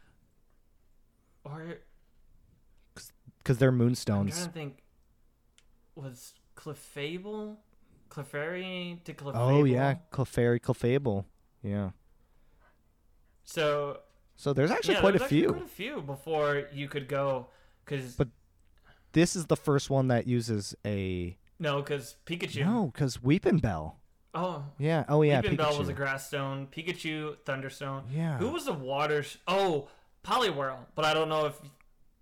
[1.44, 1.78] or
[3.38, 4.36] because they're moonstones.
[4.36, 4.82] I'm trying to think
[5.94, 7.56] was Clefable
[8.10, 11.24] Clefairy to oh, Clefable Oh yeah, Clefairy, Clefable,
[11.62, 11.90] yeah.
[13.44, 14.00] so
[14.36, 15.48] So there's actually yeah, quite there a actually few.
[15.52, 17.48] quite a few before you could go
[17.84, 18.28] because But-
[19.12, 23.94] This is the first one that uses a no because Pikachu no, because Weepinbell.
[24.34, 25.04] Oh Yeah.
[25.08, 25.42] Oh yeah.
[25.42, 28.38] Weepinbell was a grass stone Pikachu Thunderstone Yeah.
[28.38, 29.22] Who was the water?
[29.22, 29.88] Sh- oh,
[30.24, 30.78] Poliwhirl.
[30.94, 31.54] But I don't know if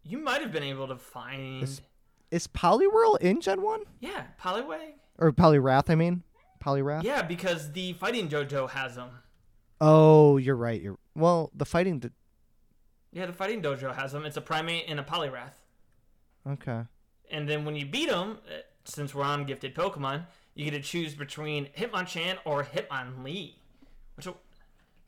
[0.04, 1.62] you might have been able to find.
[1.62, 1.82] Is-
[2.30, 4.92] Is Poliwhirl in Gen One Yeah, Poliwag.
[5.18, 5.90] or Poliwrath?
[5.90, 6.22] I mean,
[6.64, 7.02] Poliwrath.
[7.02, 9.11] Yeah, because the fighting dojo has them.
[9.80, 10.80] Oh, you're right.
[10.80, 11.50] You're well.
[11.54, 11.98] The fighting.
[12.00, 12.09] D-
[13.12, 14.24] Yeah, the fighting dojo has them.
[14.24, 15.54] It's a Primeape and a Poliwrath.
[16.46, 16.82] okay.
[17.30, 20.24] And then when you beat them, eh, since we're on gifted Pokemon,
[20.59, 23.54] you get to choose between Hitmonchan or Hitmonlee.
[24.16, 24.36] Which one-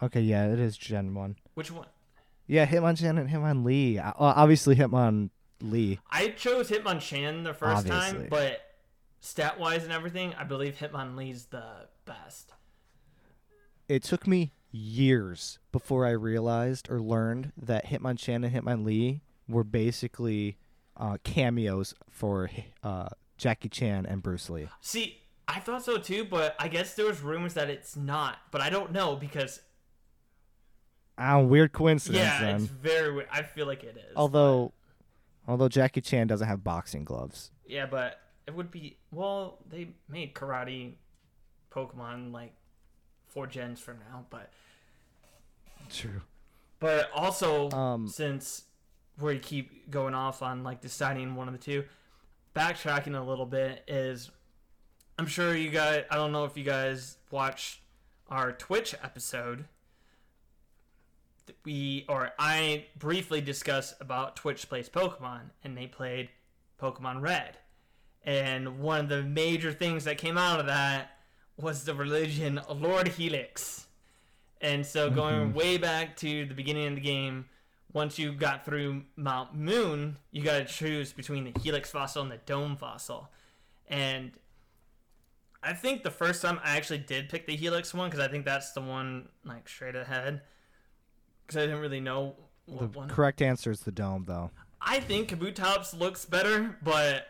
[0.02, 0.20] Okay.
[0.22, 1.36] Yeah, it is Gen One.
[1.54, 1.88] which one?
[2.46, 3.98] Yeah, Hitmonchan and Hitmonlee.
[3.98, 5.98] Uh, obviously Hitmonlee.
[6.10, 8.18] I chose Hitmonchan the first Obviously.
[8.20, 8.60] time, but
[9.20, 12.52] stat wise and everything, I believe Hitmonlee's the best.
[13.88, 20.56] It took me years before I realized or learned that Hitmonchan and Hitmonlee were basically
[20.96, 22.50] uh, cameos for
[22.84, 24.68] uh, Jackie Chan and Bruce Lee.
[24.80, 25.19] See,
[25.52, 28.38] I thought so too, but I guess there was rumors that it's not.
[28.50, 29.60] But I don't know because
[31.18, 32.56] Ah, weird coincidence yeah, then.
[32.62, 33.12] it's very.
[33.12, 33.28] weird.
[33.30, 34.16] I feel like it is.
[34.16, 34.72] Although,
[35.46, 37.50] although Jackie Chan doesn't have boxing gloves.
[37.66, 39.58] yeah, but it would be well.
[39.68, 40.94] They made karate
[41.72, 42.52] Pokemon like
[43.26, 44.50] four gens from now, but
[45.90, 46.22] True.
[46.78, 48.64] but also Um, since
[49.18, 51.84] we keep going off on like deciding one of the two,
[52.54, 54.30] backtracking a little bit is.
[55.20, 56.04] I'm sure you guys.
[56.10, 57.80] I don't know if you guys watched
[58.30, 59.66] our Twitch episode.
[61.62, 66.30] We or I briefly discussed about Twitch plays Pokemon, and they played
[66.80, 67.58] Pokemon Red.
[68.24, 71.18] And one of the major things that came out of that
[71.58, 73.88] was the religion Lord Helix.
[74.62, 75.54] And so going Mhm.
[75.54, 77.46] way back to the beginning of the game,
[77.92, 82.32] once you got through Mount Moon, you got to choose between the Helix fossil and
[82.32, 83.30] the Dome fossil.
[83.86, 84.32] And
[85.62, 88.44] I think the first time I actually did pick the Helix one because I think
[88.44, 90.40] that's the one like straight ahead.
[91.46, 92.36] Because I didn't really know
[92.66, 93.08] the what one.
[93.08, 94.50] correct answer is the dome, though.
[94.80, 97.26] I think Kabutops looks better, but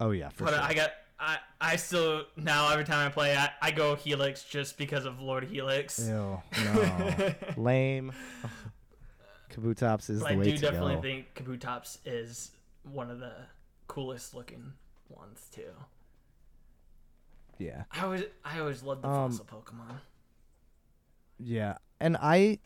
[0.00, 0.46] Oh yeah, for sure.
[0.46, 0.62] but sure.
[0.64, 4.76] I got I I still now every time I play I, I go Helix just
[4.78, 5.98] because of Lord Helix.
[6.08, 8.12] Ew, no, lame.
[9.50, 11.02] Kabutops is But the I way do to definitely go.
[11.02, 12.52] think Kabutops is
[12.84, 13.32] one of the
[13.88, 14.72] coolest looking
[15.08, 15.70] ones too.
[17.60, 20.00] Yeah, I always I always loved the Um, fossil Pokemon.
[21.38, 22.58] yeah, and I,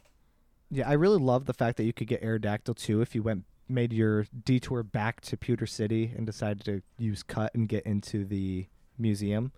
[0.71, 3.45] yeah, I really love the fact that you could get Aerodactyl too if you went
[3.69, 8.25] made your detour back to Pewter City and decided to use cut and get into
[8.25, 8.67] the
[8.99, 9.51] museum.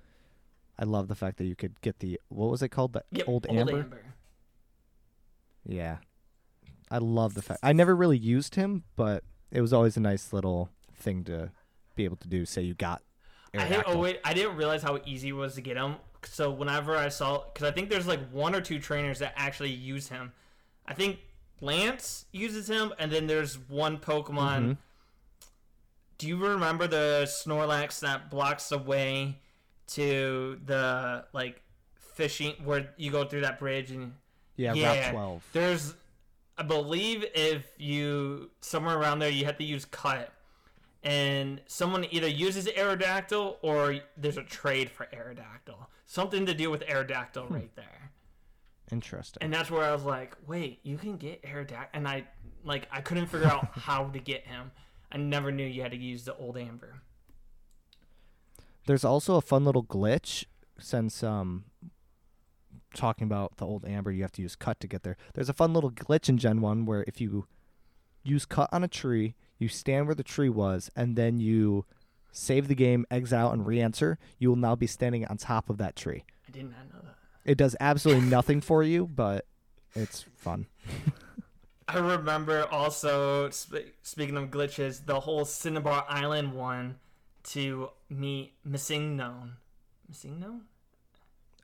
[0.79, 2.93] I love the fact that you could get the what was it called?
[2.95, 3.87] The Yep, old, amber?
[5.67, 5.99] Yeah.
[6.91, 10.33] I love the fact I never really used him, but it was always a nice
[10.33, 11.51] little thing to
[11.97, 12.47] be able to do.
[12.47, 13.03] Say you got
[13.59, 15.97] I didn't, oh wait, I didn't realize how easy it was to get him.
[16.25, 19.71] So whenever I saw, because I think there's like one or two trainers that actually
[19.71, 20.33] use him.
[20.87, 21.19] I think
[21.61, 24.61] Lance uses him, and then there's one Pokemon.
[24.63, 24.77] Mhm.
[26.19, 29.39] Do you remember the Snorlax that blocks the way
[29.89, 31.63] to the like
[32.15, 34.15] fishing where you go through that bridge and
[34.57, 35.11] Yeah, Yeah.
[35.13, 35.43] 12.
[35.53, 35.95] there's,
[36.57, 40.33] I believe, if you somewhere around there, you have to use cut,
[41.07, 45.87] and someone either uses Aerodactyl or there's a trade for Aerodactyl.
[46.05, 48.11] Something to do with Aerodactyl right there,
[48.91, 49.39] Interesting.
[49.43, 52.25] and that's where I was like, wait, you can get Aerodactyl, and I
[52.65, 54.73] like I couldn't figure out how to get him.
[55.13, 57.03] I never knew you had to use the old Amber.
[58.87, 60.45] There's also a fun little glitch
[60.79, 61.65] since um
[62.95, 65.17] talking about the old amber you have to use cut to get there.
[65.35, 67.47] There's a fun little glitch in Gen 1 where if you
[68.27, 71.85] use cut on a tree, you stand where the tree was and then you
[72.33, 75.79] save the game, exit out and re-enter, you will now be standing on top of
[75.79, 76.25] that tree.
[76.47, 77.15] I did not know that.
[77.45, 79.47] It does absolutely nothing for you, but
[79.95, 80.67] it's fun.
[81.89, 86.97] I remember also sp- speaking of glitches, the whole Cinnabar Island one
[87.45, 89.51] to meet MissingNo.
[90.09, 90.63] Missing Known?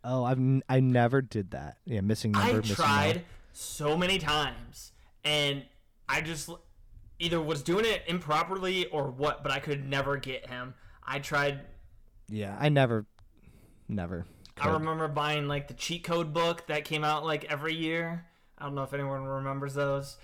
[0.05, 1.77] Oh, I've n- I never did that.
[1.85, 2.51] Yeah, missing number.
[2.51, 3.25] I missing tried note.
[3.53, 4.93] so many times,
[5.25, 5.65] and
[6.09, 6.51] I just
[7.19, 10.75] either was doing it improperly or what, but I could never get him.
[11.07, 11.61] I tried.
[12.29, 13.07] Yeah, I never,
[13.89, 14.27] never.
[14.61, 18.27] I remember buying like the cheat code book that came out like every year.
[18.59, 20.17] I don't know if anyone remembers those.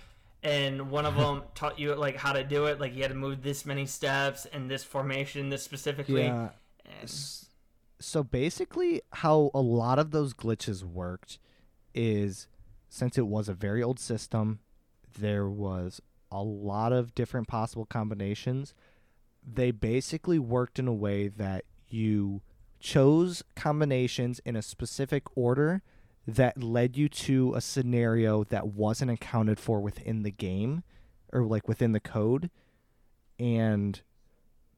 [0.43, 2.79] And one of them taught you like how to do it.
[2.79, 6.23] Like you had to move this many steps and this formation, this specifically.
[6.23, 6.49] Yeah.
[7.01, 7.09] And
[7.99, 11.39] So basically, how a lot of those glitches worked
[11.93, 12.47] is
[12.87, 14.59] since it was a very old system,
[15.17, 16.01] there was
[16.31, 18.73] a lot of different possible combinations.
[19.45, 22.41] They basically worked in a way that you
[22.79, 25.81] chose combinations in a specific order
[26.27, 30.83] that led you to a scenario that wasn't accounted for within the game
[31.33, 32.49] or like within the code.
[33.39, 34.01] And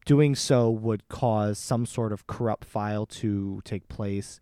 [0.05, 4.39] doing so would cause some sort of corrupt file to take place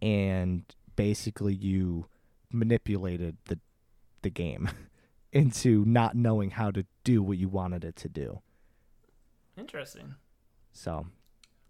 [0.00, 0.64] and
[0.96, 2.06] basically you
[2.50, 3.58] manipulated the
[4.22, 4.68] the game
[5.32, 8.40] into not knowing how to do what you wanted it to do.
[9.56, 10.14] interesting.
[10.72, 11.06] So,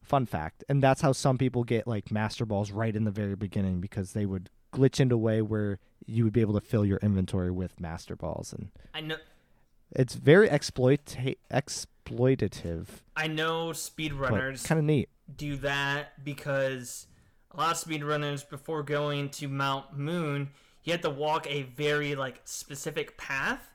[0.02, 0.62] fun fact.
[0.68, 4.12] And that's how some people get like master balls right in the very beginning because
[4.12, 7.50] they would glitch into a way where you would be able to fill your inventory
[7.50, 9.16] with master balls and I know.
[9.90, 11.16] it's very exploit
[11.52, 12.86] exploitative
[13.16, 15.08] I know speedrunners kind of neat.
[15.36, 17.06] do that because
[17.50, 20.50] a lot of speedrunners before going to Mount Moon,
[20.84, 23.70] you have to walk a very like specific path,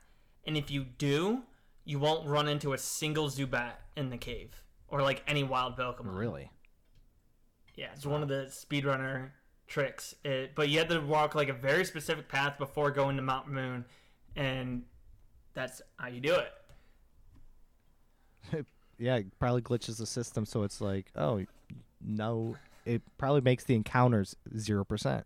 [0.46, 1.42] and if you do,
[1.84, 6.18] you won't run into a single Zubat in the cave or like any wild Pokemon.
[6.18, 6.50] Really?
[7.76, 9.30] Yeah, it's one of the speedrunner
[9.66, 10.14] tricks.
[10.24, 13.48] It, but you have to walk like a very specific path before going to Mount
[13.48, 13.84] Moon,
[14.36, 14.82] and
[15.54, 16.34] that's how you do
[18.52, 18.66] it.
[18.98, 21.44] yeah, it probably glitches the system so it's like, oh,
[22.04, 25.24] no, it probably makes the encounters 0%.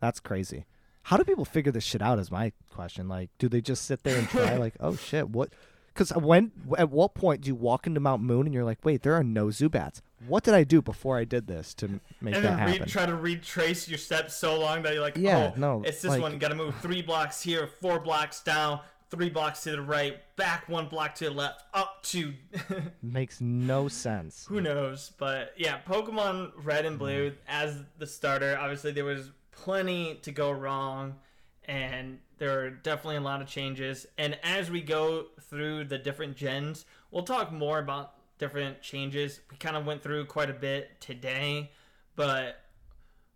[0.00, 0.64] That's crazy.
[1.04, 3.08] How do people figure this shit out is my question.
[3.08, 5.50] Like, do they just sit there and try like, oh shit, what
[5.94, 9.02] cuz when at what point do you walk into Mount Moon and you're like, wait,
[9.02, 10.00] there are no Zubats.
[10.26, 12.88] What did I do before I did this to make and that then re- happen?
[12.88, 16.10] try to retrace your steps so long that you're like, Yeah, oh, no, it's this
[16.10, 16.38] like- one.
[16.38, 18.80] Got to move three blocks here, four blocks down,
[19.10, 22.32] three blocks to the right, back one block to the left, up to.
[23.02, 24.46] Makes no sense.
[24.48, 25.12] Who knows?
[25.18, 27.36] But yeah, Pokemon Red and Blue mm.
[27.46, 28.56] as the starter.
[28.58, 31.16] Obviously, there was plenty to go wrong,
[31.64, 34.06] and there are definitely a lot of changes.
[34.18, 39.40] And as we go through the different gens, we'll talk more about different changes.
[39.50, 41.70] We kind of went through quite a bit today,
[42.16, 42.60] but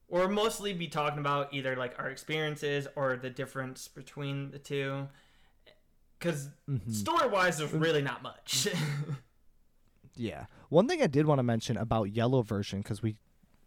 [0.08, 5.08] we'll mostly be talking about either like our experiences or the difference between the two.
[6.18, 6.92] Because Mhm.
[6.92, 8.68] story wise, there's really not much.
[10.20, 10.46] Yeah.
[10.68, 13.14] One thing I did want to mention about yellow version because we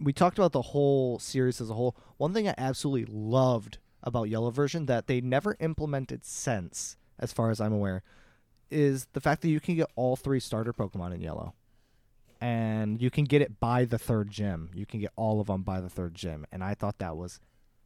[0.01, 1.95] we talked about the whole series as a whole.
[2.17, 7.51] One thing I absolutely loved about yellow version that they never implemented since, as far
[7.51, 8.03] as I'm aware,
[8.69, 11.53] is the fact that you can get all three starter Pokemon in yellow,
[12.39, 14.71] and you can get it by the third gym.
[14.73, 17.39] You can get all of them by the third gym, and I thought that was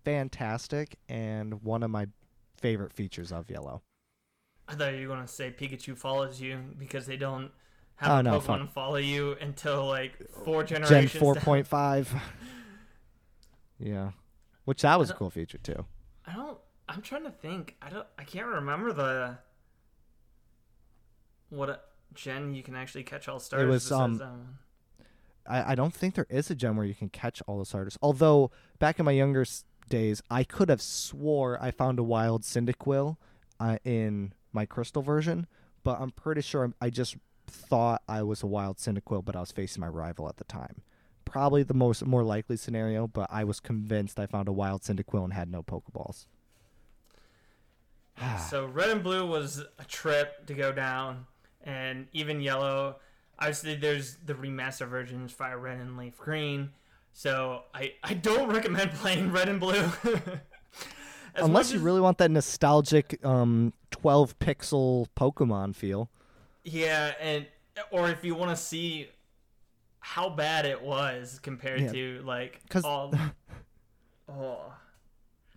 [0.05, 2.07] fantastic and one of my
[2.57, 3.81] favorite features of yellow.
[4.67, 7.51] I thought you were gonna say Pikachu follows you because they don't
[7.97, 8.73] have Oh, a no, Pokemon fuck.
[8.73, 11.19] follow you until like four Gen generations.
[11.19, 11.43] four down.
[11.43, 12.13] point five.
[13.79, 14.11] yeah,
[14.65, 15.85] which that was a cool feature too.
[16.25, 16.57] I don't.
[16.87, 17.75] I'm trying to think.
[17.81, 18.07] I don't.
[18.17, 19.37] I can't remember the
[21.49, 21.79] what a,
[22.13, 23.67] gen you can actually catch all stars.
[23.67, 24.57] was, besides um, one.
[25.47, 27.97] I, I don't think there is a gem where you can catch all the starters.
[28.01, 29.45] Although back in my younger
[29.89, 33.17] days, I could have swore I found a wild Cyndaquil
[33.59, 35.45] uh, in my crystal version,
[35.83, 37.15] but I'm pretty sure I just
[37.47, 40.81] thought I was a wild Cyndaquil, but I was facing my rival at the time.
[41.25, 45.23] Probably the most more likely scenario, but I was convinced I found a wild Cyndaquil
[45.23, 46.25] and had no Pokeballs.
[48.49, 51.25] So red and blue was a trip to go down,
[51.63, 52.97] and even yellow.
[53.37, 56.69] Obviously, there's the remaster versions, Fire Red and Leaf Green.
[57.11, 59.91] So I I don't recommend playing red and blue.
[61.35, 66.09] Unless you as- really want that nostalgic um, 12 pixel Pokemon feel.
[66.65, 67.45] Yeah, and
[67.91, 69.07] or if you want to see
[69.99, 71.91] how bad it was compared Yeah.
[71.91, 73.13] to like 'Cause- all.
[74.29, 74.73] oh,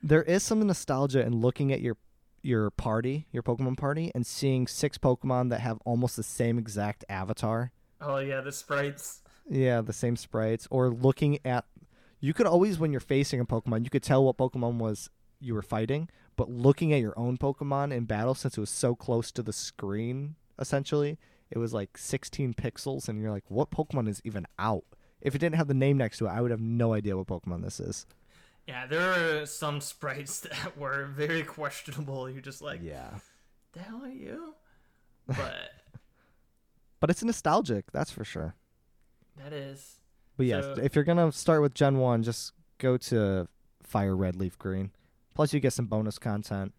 [0.03, 1.97] there is some nostalgia in looking at your
[2.43, 7.05] your party, your Pokemon party, and seeing six Pokemon that have almost the same exact
[7.09, 7.73] avatar.
[8.01, 9.23] oh yeah, the sprites.
[9.51, 10.69] Yeah, the same sprites.
[10.71, 11.65] Or looking at
[12.21, 15.09] you could always when you're facing a Pokemon, you could tell what Pokemon was
[15.41, 18.95] you were fighting, but looking at your own Pokemon in battle since it was so
[18.95, 21.19] close to the screen, essentially,
[21.51, 24.85] it was like 16 pixels and you're like, what Pokemon is even out?
[25.21, 27.27] If it didn't have the name next to it, I would have no idea what
[27.27, 28.07] Pokemon this is.
[28.67, 32.29] Yeah, there are some sprites that were very questionable.
[32.29, 33.11] You're just like, Yeah.
[33.73, 34.55] the hell are you?
[35.27, 35.71] But
[37.01, 38.55] But it's nostalgic, that's for sure.
[39.37, 40.01] that is.
[40.37, 43.49] But yeah, So- if you're gonna start with Gen One, just go to
[43.83, 44.91] Fire Red, Leaf Green.
[45.35, 46.75] Plus, you get some bonus content.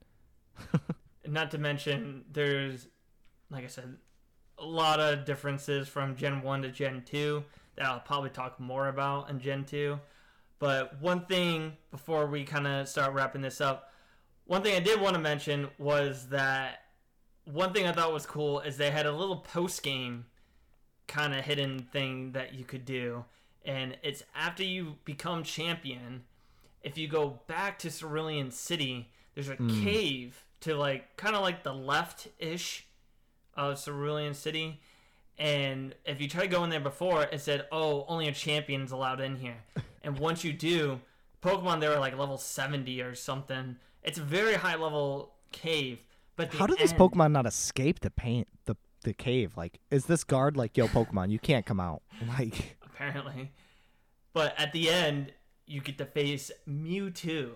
[1.28, 2.88] Not to mention, there's,
[3.50, 3.96] like I said,
[4.58, 7.44] a lot of differences from Gen 1 to Gen 2
[7.76, 10.00] that I'll probably talk more about in Gen 2.
[10.60, 13.92] But one thing before we kind of start wrapping this up,
[14.46, 16.82] one thing I did want to mention was that
[17.46, 20.26] one thing I thought was cool is they had a little post game
[21.08, 23.26] kind of hidden thing that you could do.
[23.66, 26.24] And it's after you become champion,
[26.82, 29.84] if you go back to Cerulean City, there's a hmm.
[29.84, 32.86] cave to like kind of like the left ish
[33.60, 34.80] of Cerulean City.
[35.38, 38.92] And if you try to go in there before, it said, "Oh, only a champion's
[38.92, 39.64] allowed in here."
[40.04, 41.00] and once you do,
[41.42, 43.78] Pokemon there are like level seventy or something.
[44.04, 46.00] It's a very high level cave.
[46.36, 49.56] But How did this end- Pokemon not escape the paint the the cave?
[49.56, 52.02] Like, is this guard like, yo, Pokemon, you can't come out?
[52.28, 53.54] Like, apparently.
[54.34, 55.32] But at the end,
[55.66, 57.52] you get to face Mewtwo,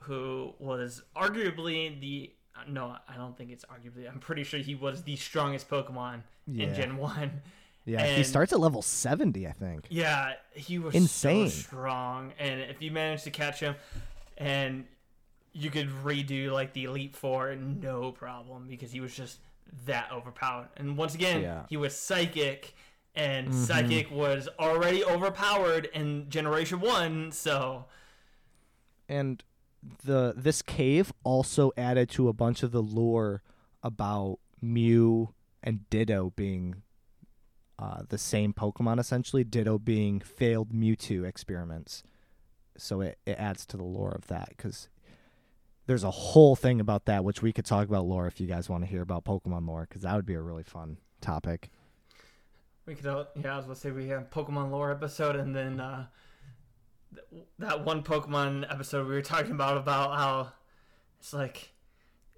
[0.00, 2.32] who was arguably the
[2.66, 4.08] no, I don't think it's arguably.
[4.08, 6.66] I'm pretty sure he was the strongest Pokemon Yeah.
[6.66, 7.42] in Gen One.
[7.84, 9.86] yeah, he starts at level seventy, I think.
[9.90, 11.48] Yeah, he was Insane.
[11.48, 13.76] so strong, and if you managed to catch him,
[14.36, 14.86] and
[15.52, 19.38] you could redo like the Elite Four, no problem, because he was just
[19.86, 20.68] that overpowered.
[20.76, 21.64] And once again, Yeah.
[21.68, 22.74] he was Psychic,
[23.14, 23.66] and Mhm.
[23.66, 27.86] Psychic was already overpowered in Generation One, so
[29.08, 29.42] and
[30.04, 33.42] the this cave also added to a bunch of the lore
[33.82, 36.82] about Mew and Ditto being
[37.78, 39.44] uh, the same Pokemon essentially.
[39.44, 42.02] Ditto being failed Mewtwo experiments,
[42.76, 44.88] so it, it adds to the lore of that because
[45.86, 48.68] there's a whole thing about that which we could talk about lore if you guys
[48.68, 51.70] want to hear about Pokemon lore because that would be a really fun topic.
[52.84, 53.06] we could.
[53.06, 56.06] Yeah, I was gonna say we have Pokemon lore episode, and then uh,
[57.58, 60.52] that one Pokemon episode we were talking about about how
[61.20, 61.72] it's like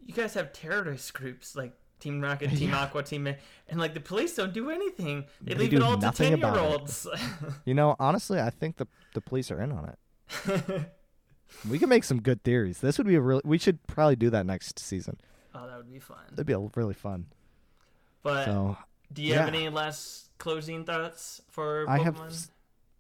[0.05, 2.83] you guys have terrorist groups like Team Rocket, Team Yeah.
[2.83, 5.25] Aqua, Team, and like the police don't do anything.
[5.41, 7.07] They, They leave it all to ten year olds.
[7.65, 10.87] You know, honestly, I think the the police are in on it.
[11.69, 12.79] We can make some good theories.
[12.79, 13.43] This would be a really.
[13.45, 15.19] We should probably do that next season.
[15.55, 16.19] oh, that would be fun.
[16.31, 17.27] That'd be a, really fun.
[18.23, 18.77] But So
[19.13, 21.91] do you have any last closing thoughts for Pokemon?
[21.91, 22.51] I have,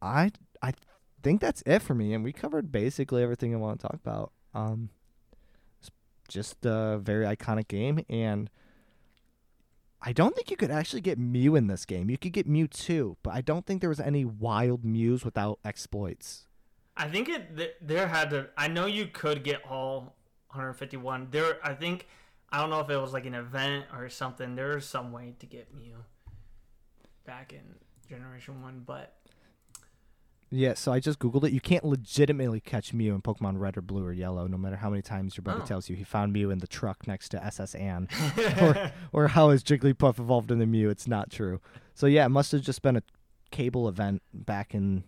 [0.02, 0.30] I
[0.62, 0.72] I
[1.22, 4.32] think that's it for me, and we covered basically everything I want to talk about.
[4.54, 4.90] Um,
[5.80, 5.90] it's
[6.28, 8.50] just a very iconic game, and
[10.02, 12.08] I don't think you could actually get Mew in this game.
[12.08, 15.58] You could get Mew Mewtwo, but I don't think there was any wild Mews without
[15.64, 16.46] exploits.
[16.96, 18.48] I think it th- there had to.
[18.56, 20.16] I know you could get all
[20.50, 21.28] 151.
[21.30, 22.06] There, I think
[22.50, 24.54] I don't know if it was like an event or something.
[24.56, 25.96] There's some way to get Mew
[27.24, 27.76] back in
[28.08, 29.19] Generation One, but
[30.52, 31.52] Yeah, so I just googled it.
[31.52, 34.90] You can't legitimately catch Mew in Pokemon Red or Blue or Yellow, no matter how
[34.90, 35.66] many times your brother Oh.
[35.66, 37.74] tells you he found Mew in the truck next to S.S.
[37.76, 38.08] Anne,
[38.60, 40.90] or or how his Jigglypuff evolved into Mew.
[40.90, 41.60] It's not true.
[41.94, 43.02] So yeah, it must have just been a
[43.52, 45.04] cable event back in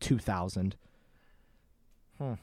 [0.00, 0.76] 2000.
[2.18, 2.34] Hmm.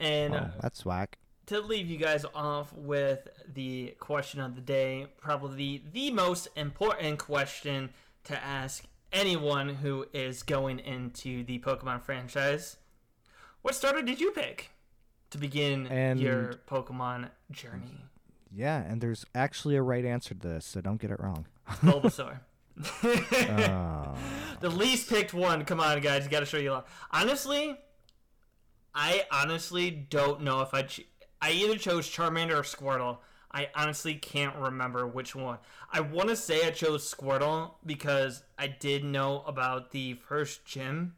[0.00, 1.18] and uh, that's whack.
[1.46, 7.18] to leave you guys off with the question of the day, probably the most important
[7.18, 7.90] question
[8.24, 12.76] to ask anyone who is going into the Pokemon franchise.
[13.62, 14.70] What starter did you pick
[15.30, 18.04] to begin And- your Pokemon journey?
[18.50, 21.46] Yeah, and there's actually a right answer to this, so don't get it wrong.
[21.82, 22.40] Bulbasaur.
[23.04, 24.14] Oh.
[24.60, 25.64] the least picked one.
[25.64, 26.84] Come on, guys, you got to show you love.
[27.10, 27.76] Honestly,
[28.94, 31.06] I honestly don't know if I ch-
[31.42, 33.18] I either chose Charmander or Squirtle.
[33.50, 35.58] I honestly can't remember which one.
[35.90, 41.14] I want to say I chose Squirtle because I did know about the first gym,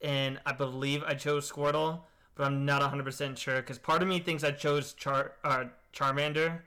[0.00, 2.00] and I believe I chose Squirtle,
[2.36, 6.60] but I'm not 100% sure because part of me thinks I chose Char uh, Charmander,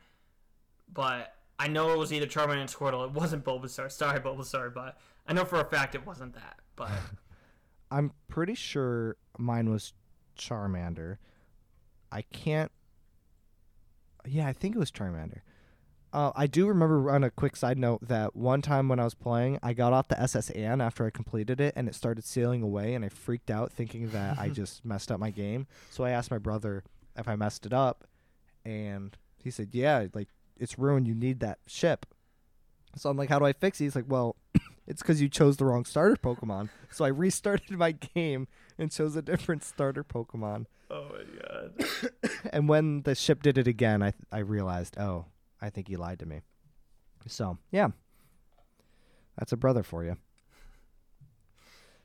[0.94, 3.06] but I know it was either Charmander and Squirtle.
[3.06, 3.92] It wasn't Bulbasaur.
[3.92, 6.60] Sorry, Bulbasaur, but I know for a fact it wasn't that.
[6.76, 6.92] But
[7.92, 9.94] I'm pretty sure mine was
[10.38, 11.18] Charmander.
[12.12, 12.72] I can't.
[14.26, 15.42] Yeah, I think it was Charmander.
[16.14, 19.16] Uh, I do remember on a quick side note that one time when I was
[19.16, 20.52] playing, I got off the S.S.
[20.52, 24.10] Anne after I completed it, and it started sailing away, and I freaked out thinking
[24.10, 25.66] that I just messed up my game.
[25.90, 26.84] So I asked my brother
[27.18, 28.06] if I messed it up,
[28.64, 31.08] and he said, "Yeah, like it's ruined.
[31.08, 32.06] You need that ship."
[32.96, 34.36] So I'm like, "How do I fix it?" He's like, "Well,
[34.88, 38.48] it's because you chose the wrong starter Pokemon." So I restarted my game
[38.78, 40.66] and chose a different starter Pokemon.
[40.90, 42.12] oh my god.
[42.52, 45.26] And when the ship did it again, I I realized, oh,
[45.62, 46.42] I think he lied to me.
[47.28, 47.90] So yeah,
[49.38, 50.18] that's a brother for you.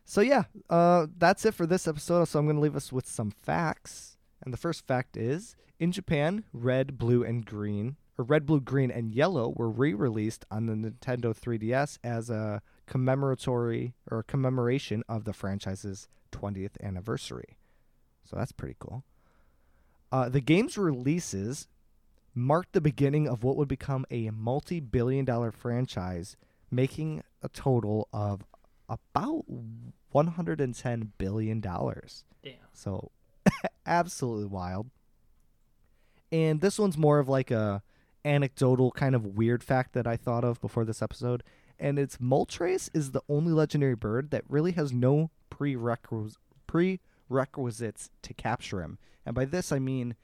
[0.05, 2.25] So yeah, uh, that's it for this episode.
[2.27, 4.17] So I'm going to leave us with some facts.
[4.43, 8.91] And the first fact is, in Japan, red, blue, and green, or red, blue, green,
[8.91, 15.35] and yellow were re-released on the Nintendo 3DS as a commemoratory or commemoration of the
[15.35, 17.59] franchise's 20th anniversary.
[18.25, 19.05] So that's pretty cool.
[20.11, 21.69] Uh, the game's releases
[22.35, 26.37] marked the beginning of what would become a multi billion dollar franchise,
[26.71, 28.45] making a total of
[28.89, 29.45] about
[30.15, 31.61] $110 billion.
[31.61, 32.55] Damn.
[32.73, 33.11] So,
[33.87, 34.91] absolutely wild.
[36.31, 37.83] And this one's more of like a
[38.25, 41.43] anecdotal kind of weird fact that I thought of before this episode.
[41.79, 48.35] And it's Moltres is the only legendary bird that really has no prerequis- prerequisites to
[48.35, 48.99] capture him.
[49.25, 50.17] And by this I mean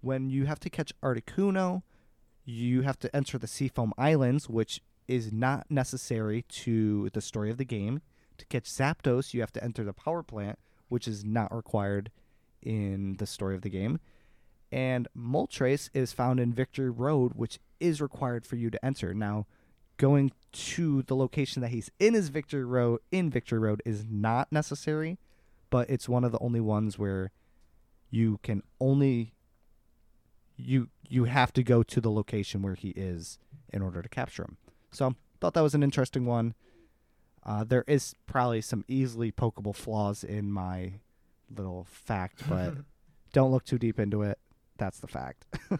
[0.00, 1.82] when you have to catch Articuno,
[2.44, 7.58] you have to enter the Seafoam Islands, which is not necessary to the story of
[7.58, 8.02] the game.
[8.38, 12.10] To catch Zapdos, you have to enter the power plant, which is not required
[12.62, 14.00] in the story of the game.
[14.70, 19.14] And Moltres is found in Victory Road, which is required for you to enter.
[19.14, 19.46] Now,
[19.96, 24.50] going to the location that he's in his Victory Road in Victory Road is not
[24.50, 25.18] necessary,
[25.70, 27.30] but it's one of the only ones where
[28.10, 29.34] you can only
[30.56, 33.38] you you have to go to the location where he is
[33.72, 34.56] in order to capture him.
[34.90, 36.54] So thought that was an interesting one.
[37.44, 40.94] Uh, there is probably some easily pokeable flaws in my
[41.54, 42.74] little fact, but
[43.32, 44.38] don't look too deep into it.
[44.78, 45.46] That's the fact.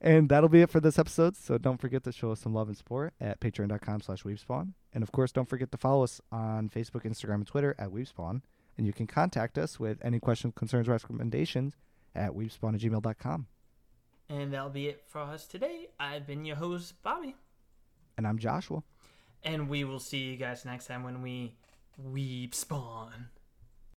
[0.00, 1.36] and that'll be it for this episode.
[1.36, 4.72] So don't forget to show us some love and support at patreon.com slash weebspawn.
[4.92, 8.42] And of course, don't forget to follow us on Facebook, Instagram, and Twitter at weebspawn.
[8.76, 11.76] And you can contact us with any questions, concerns, or recommendations
[12.14, 13.46] at weebspawn at gmail.com.
[14.30, 15.88] And that'll be it for us today.
[15.98, 17.34] I've been your host, Bobby.
[18.16, 18.82] And I'm Joshua.
[19.42, 21.54] And we will see you guys next time when we
[21.96, 23.28] weep spawn.